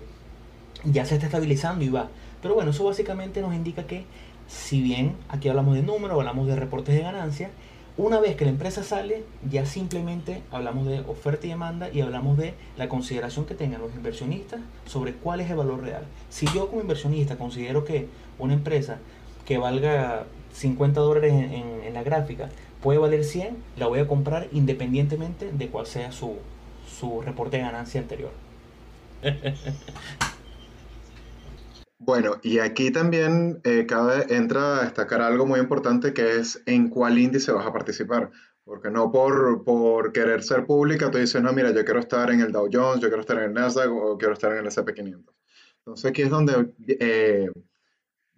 [0.84, 2.08] Ya se está estabilizando y va.
[2.42, 4.04] Pero bueno, eso básicamente nos indica que,
[4.46, 7.50] si bien aquí hablamos de números, hablamos de reportes de ganancias,
[7.98, 12.36] una vez que la empresa sale, ya simplemente hablamos de oferta y demanda y hablamos
[12.36, 16.04] de la consideración que tengan los inversionistas sobre cuál es el valor real.
[16.28, 18.98] Si yo como inversionista considero que una empresa
[19.46, 22.50] que valga 50 dólares en la gráfica
[22.86, 26.38] puede valer 100, la voy a comprar independientemente de cuál sea su,
[27.20, 28.30] reporte de ganancia anterior.
[31.98, 36.88] Bueno, y aquí también eh, cabe, entra a destacar algo muy importante que es en
[36.88, 38.30] cuál índice vas a participar.
[38.62, 42.40] Porque no por, por querer ser pública, tú dices, no, mira, yo quiero estar en
[42.40, 45.24] el Dow Jones, yo quiero estar en el Nasdaq o quiero estar en el SP500.
[45.78, 47.50] Entonces aquí es donde eh,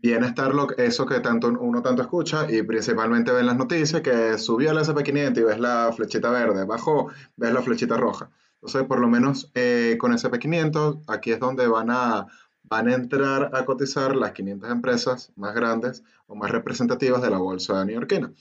[0.01, 4.39] viene estar lo, eso que tanto uno tanto escucha y principalmente ven las noticias que
[4.39, 8.31] subió el SP500 y ves la flechita verde, bajó, ves la flechita roja.
[8.55, 12.27] Entonces, por lo menos eh, con SP500, aquí es donde van a,
[12.65, 17.39] van a entrar a cotizar las 500 empresas más grandes o más representativas de la
[17.39, 18.33] bolsa neoyorquina.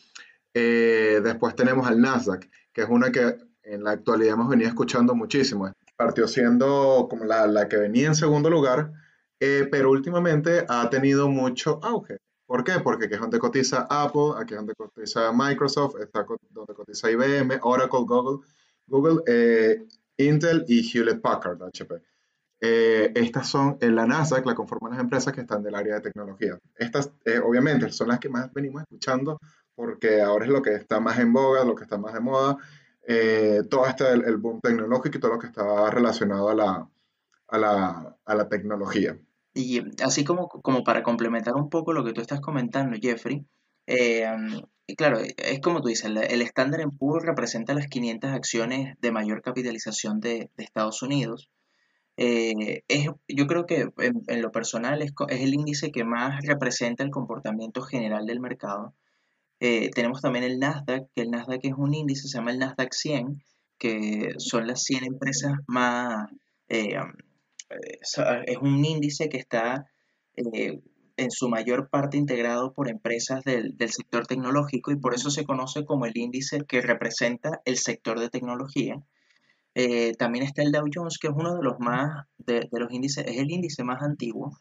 [0.53, 5.13] Eh, después tenemos al Nasdaq, que es una que en la actualidad hemos venido escuchando
[5.13, 5.71] muchísimo.
[5.95, 8.91] Partió siendo como la, la que venía en segundo lugar,
[9.39, 12.17] eh, pero últimamente ha tenido mucho auge.
[12.45, 12.79] ¿Por qué?
[12.79, 17.59] Porque aquí es donde cotiza Apple, aquí es donde cotiza Microsoft, está donde cotiza IBM,
[17.61, 18.45] Oracle, Google,
[18.87, 19.85] Google eh,
[20.17, 22.01] Intel y Hewlett Packard, HP.
[22.59, 25.95] Eh, estas son en la NASA, que la conforman las empresas que están del área
[25.95, 26.57] de tecnología.
[26.75, 27.11] Estas,
[27.43, 29.39] obviamente, son las que más venimos escuchando
[29.75, 32.57] porque ahora es lo que está más en boga, lo que está más de moda,
[33.69, 36.89] todo este, el, el, boom tecnológico y todo lo que está relacionado a la,
[37.47, 39.17] a la, a la tecnología.
[39.57, 43.43] Y así como, como para complementar un poco lo que tú estás comentando, Jeffrey,
[43.87, 44.23] eh,
[44.95, 46.91] claro, es como tú dices, el, estándar en
[47.21, 51.49] representa las 500 acciones de mayor capitalización de, Estados Unidos.
[52.17, 57.09] Eh, es, yo creo que en, lo personal es, el índice que más representa el
[57.09, 58.93] comportamiento general del mercado.
[59.59, 62.93] Eh, tenemos también el Nasdaq, que el Nasdaq es un índice, se llama el Nasdaq
[62.93, 63.41] 100,
[63.79, 66.29] que son las 100 empresas más,
[67.69, 69.89] es un índice que está
[70.35, 70.81] eh,
[71.17, 75.83] en su mayor parte integrado por empresas del, sector tecnológico y por eso se conoce
[75.83, 79.01] como el índice que representa el sector de tecnología.
[79.73, 83.25] Eh, también está el Dow Jones, que es uno de los más, de, los índices,
[83.27, 84.57] es el índice más antiguo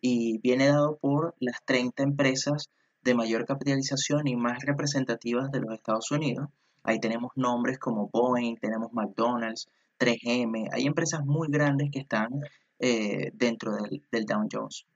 [0.00, 2.70] y viene dado por las 30 empresas
[3.02, 6.48] de mayor capitalización y más representativas de los Estados Unidos.
[6.82, 9.68] Ahí tenemos nombres como Boeing, tenemos McDonald's,
[10.00, 12.30] 3M, hay empresas muy grandes que están
[12.78, 14.86] eh, dentro del, del, Dow Jones.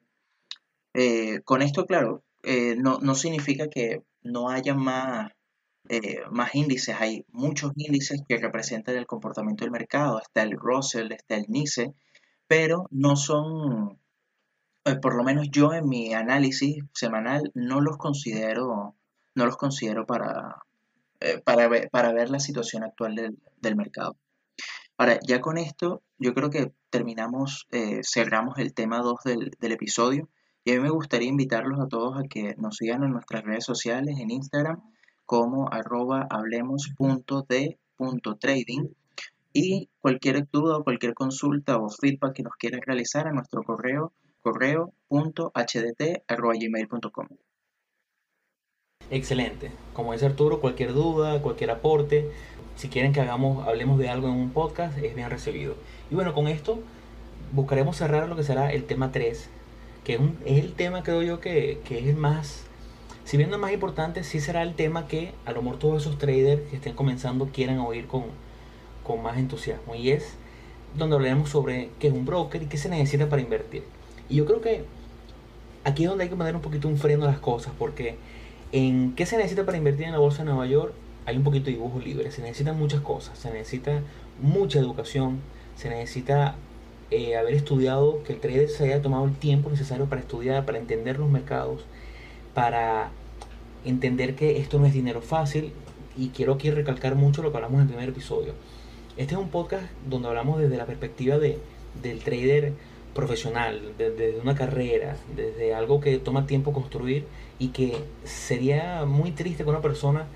[0.94, 5.30] Eh, con esto, claro, eh, no, significa que no haya más,
[6.30, 11.36] más índices, hay muchos índices que representan el comportamiento del mercado, está el Russell, está
[11.36, 11.94] el NICE,
[12.46, 13.98] pero no son,
[15.02, 18.96] por lo menos yo en mi análisis semanal no los considero,
[19.34, 20.62] no los considero para,
[21.44, 24.16] para, ver, para ver la situación actual del, del mercado.
[24.97, 30.28] Ahora, ya con esto, yo creo que terminamos, eh, cerramos el tema 2 del, episodio.
[30.64, 33.64] Y a mí me gustaría invitarlos a todos a que nos sigan en nuestras redes
[33.64, 34.80] sociales, en Instagram,
[35.26, 38.95] como arroba hablemos.de.trading.
[39.53, 47.28] Y cualquier duda cualquier consulta o feedback que nos quieran realizar a nuestro correo correo.hdt.gmail.com.
[49.11, 49.70] Excelente.
[49.92, 52.30] Como dice Arturo, cualquier duda, cualquier aporte,
[52.77, 55.77] si quieren que hagamos, hablemos de algo en un podcast, es bien recibido.
[56.11, 56.81] Y bueno, con esto
[57.53, 59.49] buscaremos cerrar lo que será el tema 3,
[60.05, 62.64] que es, el tema, creo yo, que, que, es el más,
[63.25, 66.03] si bien no es más importante, sí será el tema que a lo mejor todos
[66.03, 68.25] esos traders que estén comenzando quieran oír con,
[69.05, 69.95] con más entusiasmo.
[69.95, 70.35] Y es
[70.97, 73.85] donde hablaremos sobre qué es un broker y qué se necesita para invertir.
[74.29, 74.85] Y yo creo que
[75.85, 78.16] aquí es donde hay que poner un poquito un freno a las cosas, porque
[78.72, 80.93] en qué se necesita para invertir en la bolsa de Nueva York
[81.27, 82.31] hay un poquito de dibujo libre.
[82.31, 83.39] Se necesitan muchas cosas.
[83.39, 84.03] Se necesita
[84.41, 85.41] mucha educación.
[85.77, 86.57] Se necesita
[87.11, 90.79] eh, haber estudiado, que el trader se haya tomado el tiempo necesario para estudiar, para
[90.79, 91.85] entender los mercados,
[92.55, 93.11] para
[93.85, 95.72] entender que esto no es dinero fácil.
[96.16, 98.55] Y quiero aquí recalcar mucho lo que hablamos en el primer episodio.
[99.16, 101.59] Este es un podcast donde hablamos desde la perspectiva de,
[102.03, 102.72] del trader
[103.14, 107.25] profesional, desde una carrera, desde algo que toma tiempo construir
[107.59, 110.27] y que sería muy triste que una persona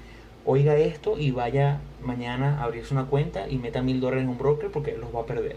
[0.50, 4.38] oiga esto y vaya mañana a abrirse una cuenta y meta mil dólares en un
[4.38, 5.56] broker porque los va a perder.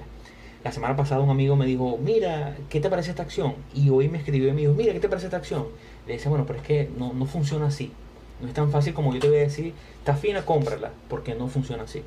[0.65, 3.55] La semana pasada un amigo me dijo, mira, ¿qué te parece esta acción?
[3.73, 5.67] Y hoy me escribió y me dijo, mira, ¿qué te parece esta acción?
[6.07, 7.93] Le decía, bueno, pero es que no, no funciona así.
[8.41, 11.47] No es tan fácil como yo te voy a decir, está fina, cómprala, porque no
[11.47, 12.03] funciona así.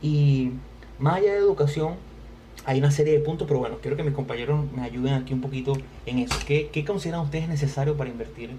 [0.00, 0.52] Y
[1.00, 1.94] más allá de educación,
[2.64, 5.40] hay una serie de puntos, pero bueno, quiero que mis compañeros me ayuden aquí un
[5.40, 5.72] poquito
[6.06, 6.38] en eso.
[6.46, 8.50] ¿Qué, qué consideran ustedes necesario para invertir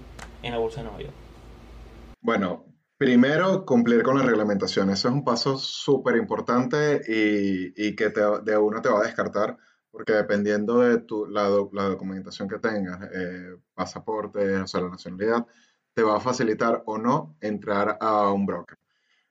[0.42, 1.14] en la Bolsa de Nueva York?
[2.20, 2.69] Bueno,
[3.00, 4.90] Primero, cumplir con la reglamentación.
[4.90, 9.56] Eso es un paso súper importante y, que de uno te va a descartar,
[9.90, 15.46] porque dependiendo de tu, la, documentación que tengas, eh, pasaporte, o sea, la nacionalidad,
[15.94, 18.78] te va a facilitar o no entrar a un broker.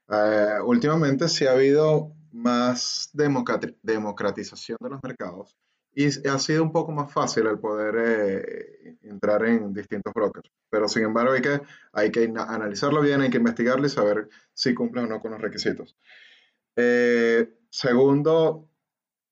[0.09, 5.55] Eh, últimamente sí ha habido más democratización de los mercados
[5.99, 10.49] y ha sido un poco más fácil el poder eh, entrar en distintos brokers.
[10.69, 14.73] Pero sin embargo hay que, hay que analizarlo bien, hay que investigarlo y saber si
[14.73, 15.97] cumple o no con los requisitos.
[16.77, 18.69] Eh, segundo,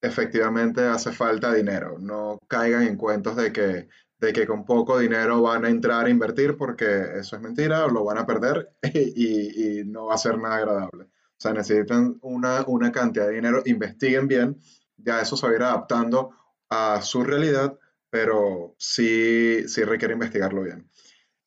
[0.02, 2.00] efectivamente hace falta dinero.
[2.00, 3.88] No caigan en cuentos de que,
[4.20, 8.04] de que con poco dinero van a entrar a invertir porque eso es mentira, lo
[8.04, 11.06] van a perder y, y no va a ser nada agradable.
[11.06, 14.58] O sea, necesitan una, una cantidad de dinero, investiguen bien,
[14.98, 16.34] ya eso se va a ir adaptando
[16.70, 17.78] a su realidad,
[18.10, 20.90] pero sí, sí requiere investigarlo bien.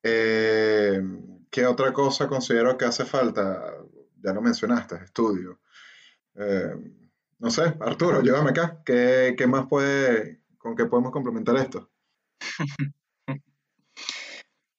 [0.02, 1.02] Eh,
[1.50, 3.74] ¿Qué otra cosa considero que hace falta?
[4.22, 5.60] Ya lo mencionaste, estudio.
[6.36, 6.74] Eh,
[7.38, 8.82] no sé, Arturo, ayúdame acá.
[8.84, 11.90] ¿Qué, ¿Qué, más puede, con qué podemos complementar esto?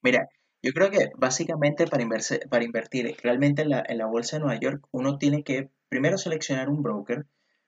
[0.03, 0.29] Mira,
[0.63, 2.05] yo creo que básicamente para,
[2.49, 6.17] para invertir realmente en la, en la bolsa de Nueva York, uno tiene que primero
[6.17, 7.25] seleccionar un broker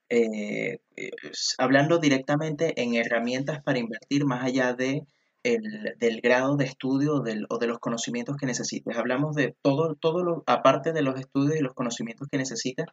[0.10, 0.80] eh,
[1.58, 5.04] hablando directamente en herramientas para invertir más allá de
[5.43, 8.95] del grado de estudio o de los conocimientos que necesites.
[8.95, 12.88] Hablamos de todo, todo lo, aparte de los estudios y los conocimientos que necesitas,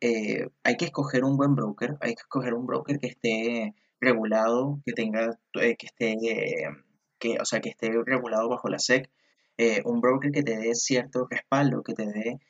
[0.00, 4.80] eh, hay que escoger un buen broker, hay que escoger un broker que esté regulado,
[4.84, 6.16] que tenga, eh, que esté,
[7.20, 9.08] que, o sea, que esté regulado bajo la SEC,
[9.84, 12.40] un broker que te dé cierto respaldo, que te dé,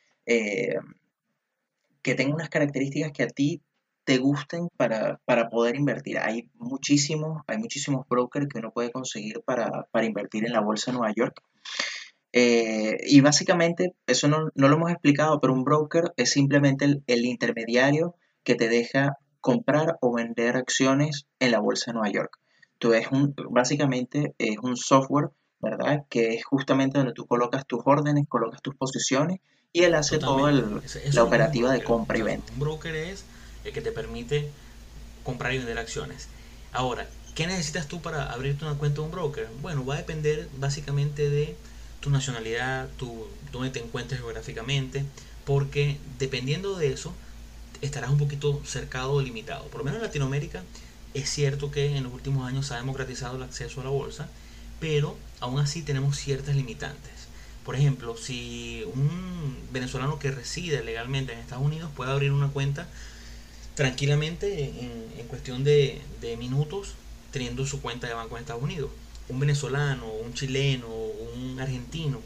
[2.01, 3.61] que tenga unas características que a ti
[4.03, 6.17] te gusten para, poder invertir.
[6.19, 10.97] Hay muchísimos, hay muchísimos brokers que uno puede conseguir para, invertir en la bolsa de
[10.97, 11.41] Nueva York.
[12.31, 18.15] Eh, y básicamente, eso no, lo hemos explicado, pero un broker es simplemente el, intermediario
[18.43, 22.39] que te deja comprar o vender acciones en la bolsa de Nueva York.
[22.79, 25.29] Tú es un, básicamente es un software
[25.63, 26.05] ¿verdad?
[26.09, 29.39] Que es justamente donde tú colocas tus órdenes, colocas tus posiciones
[29.71, 32.51] y él hace toda la operativa de compra y venta.
[32.53, 33.23] Un broker es
[33.63, 34.49] el que te permite
[35.23, 36.27] comprar y vender acciones.
[36.71, 39.47] Ahora, ¿qué necesitas tú para abrirte una cuenta de un broker?
[39.61, 41.55] Bueno, va a depender básicamente de
[41.99, 45.05] tu nacionalidad, tu, dónde te encuentres geográficamente,
[45.45, 47.13] porque dependiendo de eso,
[47.81, 49.65] estarás un poquito cercado o limitado.
[49.67, 50.63] Por lo menos en Latinoamérica
[51.13, 54.27] es cierto que en los últimos años se ha democratizado el acceso a la bolsa,
[54.79, 57.11] pero aún así tenemos ciertas limitantes.
[57.63, 62.87] Por ejemplo, si un venezolano que reside legalmente en Estados Unidos puede abrir una cuenta
[63.75, 64.65] tranquilamente
[65.17, 66.93] en, cuestión de, de, minutos
[67.31, 68.91] teniendo su cuenta de banco en Estados Unidos.
[69.29, 72.21] Un venezolano, un chileno, un argentino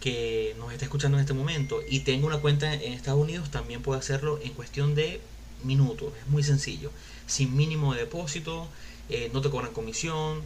[0.00, 3.82] que nos está escuchando en este momento y tenga una cuenta en Estados Unidos también
[3.82, 5.20] puede hacerlo en cuestión de
[5.64, 6.12] minutos.
[6.20, 6.90] Es muy sencillo.
[7.26, 8.68] Sin mínimo de depósito,
[9.08, 10.42] eh, no te cobran comisión,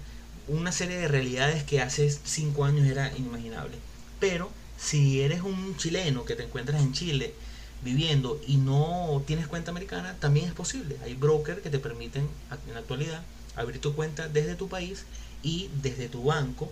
[0.49, 3.77] una serie de realidades que hace 5 años era inimaginable.
[4.19, 7.35] Pero si eres un chileno que te encuentras en Chile
[7.83, 10.97] viviendo y no tienes cuenta americana, también es posible.
[11.05, 12.29] Hay brokers que te permiten
[12.67, 13.23] en la actualidad
[13.57, 15.05] abrir tu cuenta desde tu país
[15.43, 16.71] y desde tu banco,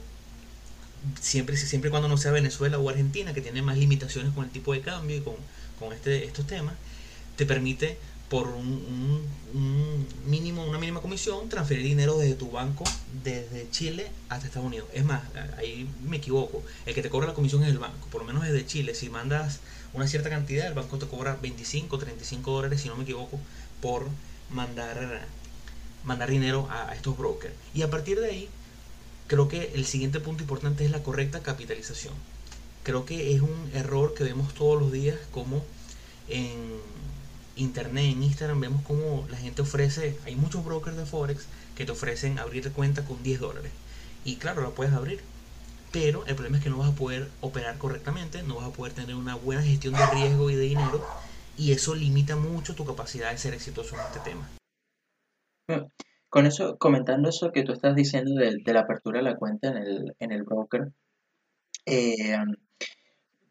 [1.21, 4.73] siempre, siempre cuando no sea Venezuela o Argentina, que tiene más limitaciones con el tipo
[4.73, 5.37] de cambio y con,
[5.79, 6.75] con este, estos temas,
[7.37, 7.97] te permite
[8.29, 9.27] por un,
[10.27, 12.85] mínimo, una mínima comisión, transferir dinero desde tu banco,
[13.25, 14.89] desde Chile hasta Estados Unidos.
[14.93, 15.23] Es más,
[15.57, 18.43] ahí me equivoco, el que te cobra la comisión es el banco, por lo menos
[18.43, 18.95] desde Chile.
[18.95, 19.61] Si mandas
[19.93, 23.39] una cierta cantidad, el banco te cobra 25, 35 dólares, si no me equivoco,
[23.81, 24.07] por
[24.51, 25.27] mandar,
[26.05, 27.55] mandar dinero a, estos brokers.
[27.75, 28.49] Y a partir de ahí,
[29.27, 32.15] creo que el siguiente punto importante es la correcta capitalización.
[32.83, 35.65] Creo que es un error que vemos todos los días como
[36.29, 36.81] en
[37.57, 41.93] internet, en Instagram, vemos como la gente ofrece, hay muchos brokers de Forex que te
[41.93, 43.73] ofrecen abrir cuenta con 10 dólares.
[44.25, 45.21] Y claro, la puedes abrir.
[46.01, 48.93] Pero el problema es que no vas a poder operar correctamente, no vas a poder
[48.93, 51.05] tener una buena gestión de riesgo y de dinero.
[51.57, 54.49] Y eso limita mucho tu capacidad de ser exitoso en este tema.
[56.29, 59.77] Con eso, comentando eso que tú estás diciendo de, la apertura de la cuenta en
[59.79, 60.93] el, en el broker,
[61.85, 62.37] eh,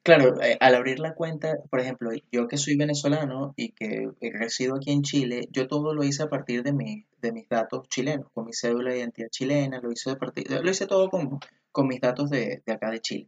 [0.07, 4.77] Claro, eh, al abrir la cuenta, por ejemplo, yo que soy venezolano y que resido
[4.77, 8.27] aquí en Chile, yo todo lo hice a partir de, mi, de mis datos chilenos,
[8.33, 11.41] con mi cédula de identidad chilena, lo hice, lo hice todo con,
[11.78, 13.28] con mis datos de, acá de Chile.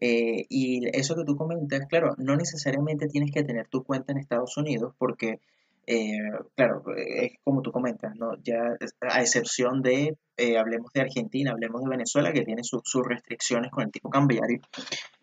[0.00, 4.20] Eh, y eso que tú comentas, claro, no necesariamente tienes que tener tu cuenta en
[4.20, 5.38] Estados Unidos porque,
[5.86, 6.16] eh,
[6.56, 8.42] claro, es como tú comentas, ¿no?
[8.42, 10.16] Ya a excepción de,
[10.58, 14.60] hablemos de Argentina, hablemos de Venezuela, que tiene sus restricciones con el tipo cambiario,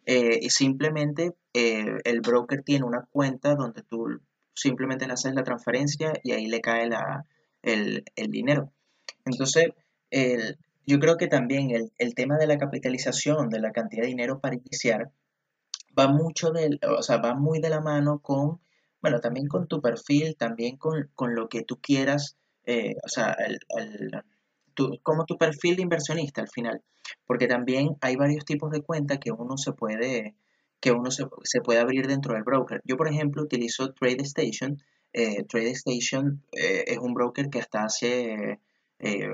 [0.06, 4.22] eh, y simplemente eh, el broker tiene una cuenta donde tú
[4.54, 6.88] simplemente le haces la transferencia y ahí le cae
[7.64, 8.72] el, dinero.
[9.26, 9.70] Entonces,
[10.92, 14.56] yo creo que también el, tema de la capitalización, de la cantidad de dinero para
[14.56, 15.10] iniciar,
[15.98, 18.60] va mucho del, o sea, va muy de la mano con,
[19.02, 22.36] bueno, también con tu perfil, también con, lo que tú quieras,
[22.66, 23.60] eh, o sea, el,
[25.02, 26.82] como tu perfil de inversionista al final,
[27.26, 30.36] porque también hay varios tipos de cuentas que uno se puede
[30.82, 31.28] que uno se,
[31.64, 32.82] puede abrir dentro del broker.
[32.84, 34.82] Yo, por ejemplo, utilizo TradeStation.
[35.14, 38.60] Eh, TradeStation eh, es un broker que hasta hace,
[38.98, 39.28] eh,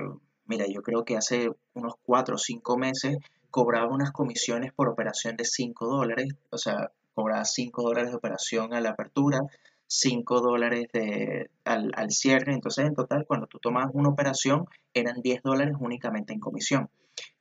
[0.48, 3.18] mira, yo creo que hace unos 4 o 5 meses
[3.50, 8.74] cobraba unas comisiones por operación de 5 dólares, o sea, cobraba 5 dólares de operación
[8.74, 9.40] a la apertura,
[9.86, 12.52] 5 dólares de, al, cierre.
[12.52, 16.90] Entonces, en total, cuando tú tomas una operación, eran 10 dólares únicamente en comisión.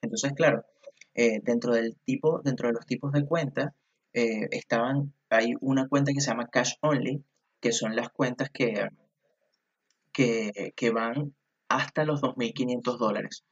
[0.02, 0.66] Entonces, claro,
[1.14, 3.74] eh, dentro del tipo, dentro de los tipos de cuentas,
[4.14, 7.24] eh, estaban, hay una cuenta que se llama Cash Only,
[7.60, 8.90] que son las cuentas que,
[10.14, 11.36] que, van
[11.70, 13.44] hasta los 2.500 dólares.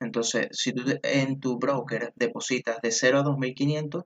[0.00, 4.04] Entonces, si tú en tu broker depositas de 0 a 2.500,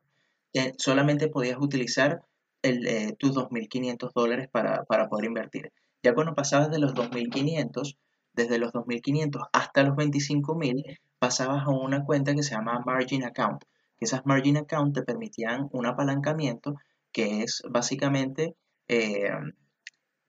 [0.79, 2.23] solamente podías utilizar
[2.63, 5.73] el, eh, tus 2.500 dólares para, poder invertir.
[6.03, 7.97] Ya cuando pasabas de los 2.500,
[8.33, 13.65] desde los 2.500 hasta los 25.000, pasabas a una cuenta que se llama Margin Account.
[14.01, 16.75] Esas Margin Account te permitían un apalancamiento
[17.13, 18.57] que es básicamente,
[18.89, 19.31] eh,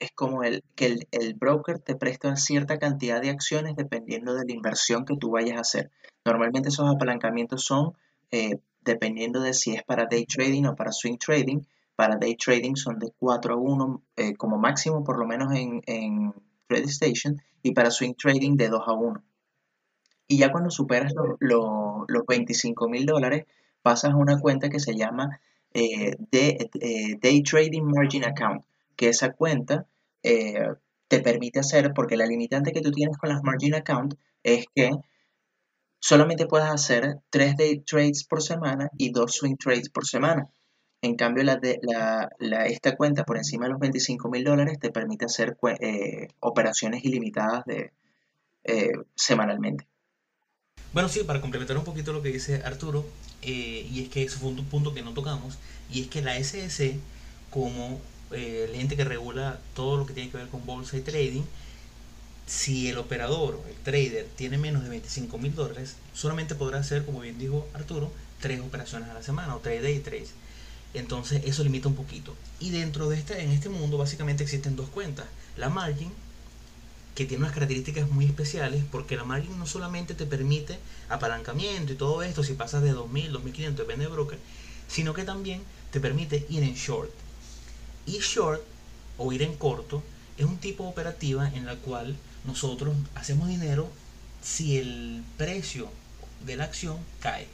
[0.04, 4.54] es como el, que el, broker te presta cierta cantidad de acciones dependiendo de la
[4.54, 5.92] inversión que tú vayas a hacer.
[6.26, 7.94] Normalmente esos apalancamientos son
[8.32, 11.62] eh, dependiendo de si es para day trading o para swing trading,
[11.96, 15.82] para day trading son de 4 a 1 eh, como máximo, por lo menos en,
[15.86, 16.34] en
[16.68, 19.24] TradeStation, y para swing trading de 2 a 1.
[20.28, 23.46] Y ya cuando superas los 25 mil dólares,
[23.82, 25.40] pasas a una cuenta que se llama
[25.74, 28.64] eh, eh, Day Trading Margin Account,
[28.96, 29.88] que esa cuenta
[30.24, 34.92] te permite hacer, porque la limitante que tú tienes con las Margin Account es que
[36.00, 40.50] solamente puedes hacer tres day trades por semana y dos swing trades por semana.
[41.02, 44.90] En cambio, la de, la, esta cuenta por encima de los 25 mil dólares te
[44.90, 47.66] permite hacer eh, operaciones ilimitadas
[48.64, 49.86] eh, semanalmente.
[50.94, 53.06] Bueno, sí, para complementar un poquito lo que dice Arturo,
[53.42, 55.58] eh, y es que eso fue un punto que no tocamos,
[55.90, 56.98] y es que la SS,
[57.50, 58.00] como
[58.34, 61.44] eh, el ente que regula todo lo que tiene que ver con bolsa y trading,
[62.46, 67.22] si el operador, el trader, tiene menos de 25 mil dólares, solamente podrá hacer, como
[67.22, 68.12] bien dijo Arturo,
[68.42, 70.32] tres operaciones a la semana o tres day trades.
[70.94, 72.36] Entonces eso limita un poquito.
[72.60, 75.26] Y dentro de este, en este mundo básicamente existen dos cuentas.
[75.58, 76.12] La margin,
[77.16, 80.78] que tiene unas características muy especiales porque la margin no solamente te permite
[81.10, 84.40] apalancamiento y todo esto si pasas de 2000, 2500, depende de broker,
[84.88, 85.62] sino que también
[85.92, 87.12] te permite ir en short.
[88.06, 88.62] Y short
[89.18, 90.04] o ir en corto
[90.38, 93.90] es un tipo de operativa en la cual nosotros hacemos dinero
[94.42, 95.90] si el precio
[96.46, 97.48] de la acción cae.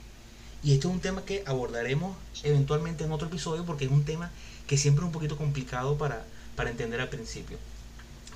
[0.62, 4.30] Y esto es un tema que abordaremos eventualmente en otro episodio porque es un tema
[4.66, 6.24] que siempre es un poquito complicado para,
[6.56, 7.58] para entender al principio.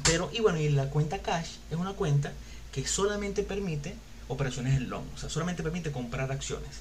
[0.05, 2.33] Pero, y bueno, y la cuenta cash es una cuenta
[2.73, 3.95] que solamente permite
[4.29, 6.81] operaciones en long, o sea, solamente permite comprar acciones,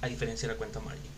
[0.00, 1.10] a diferencia de la cuenta margin.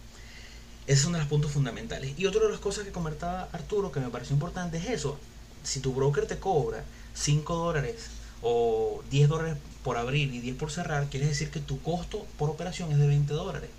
[0.87, 2.16] Ese es uno de los puntos fundamentales.
[2.16, 5.18] Y otra de las cosas que comentaba Arturo que me pareció importante es eso.
[5.64, 6.84] Si tu broker te cobra
[7.14, 8.07] 5 dólares
[8.41, 12.51] o 10 dólares por abrir y 10 por cerrar, quiere decir que tu costo por
[12.51, 13.70] operación es de 20 dólares.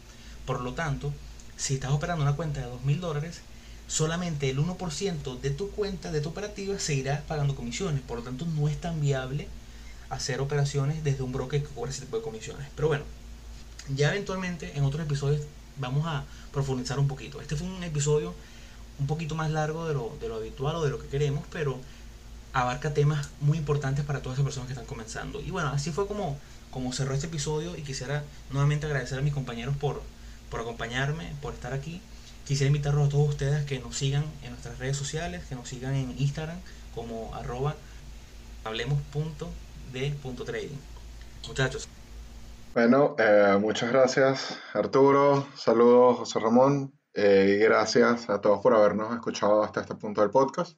[0.45, 1.14] Por lo tanto,
[1.55, 3.39] si estás operando una cuenta de 2.000 dólares,
[3.88, 8.01] solamente el 1% de tu cuenta, de tu operativa, se irá pagando comisiones.
[8.01, 9.47] Por lo tanto, no es tan viable
[10.10, 12.68] hacer operaciones desde un broker que cobra ese tipo de comisiones.
[12.76, 13.05] Pero bueno,
[13.95, 15.41] ya eventualmente en otros episodios
[15.80, 17.42] vamos a profundizar un poquito.
[17.42, 18.34] Este fue un episodio
[19.00, 21.80] un poquito más largo de lo, de lo habitual o de lo que queremos, pero
[22.54, 25.42] abarca temas muy importantes para todas las personas que están comenzando.
[25.42, 26.38] Y bueno, así fue como,
[26.72, 30.02] como cerró este episodio y quisiera nuevamente agradecer a mis compañeros por,
[30.50, 32.02] por acompañarme, por estar aquí.
[32.48, 35.96] Quisiera invitarlos a todos ustedes que nos sigan en nuestras redes sociales, que nos sigan
[35.96, 36.58] en Instagram
[36.96, 37.76] como arroba
[38.64, 40.80] hablemos.de.trading.
[41.48, 41.88] Muchachos.
[42.78, 49.12] Bueno, eh, muchas gracias Arturo, saludos José Ramón eh, y gracias a todos por habernos
[49.16, 50.78] escuchado hasta este punto del podcast.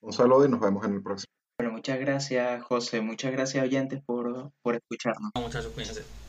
[0.00, 1.30] Un saludo y nos vemos en el próximo.
[1.60, 5.30] Bueno, muchas gracias José, muchas gracias oyentes por, por escucharnos.
[5.36, 6.25] Muchachos, cuídense.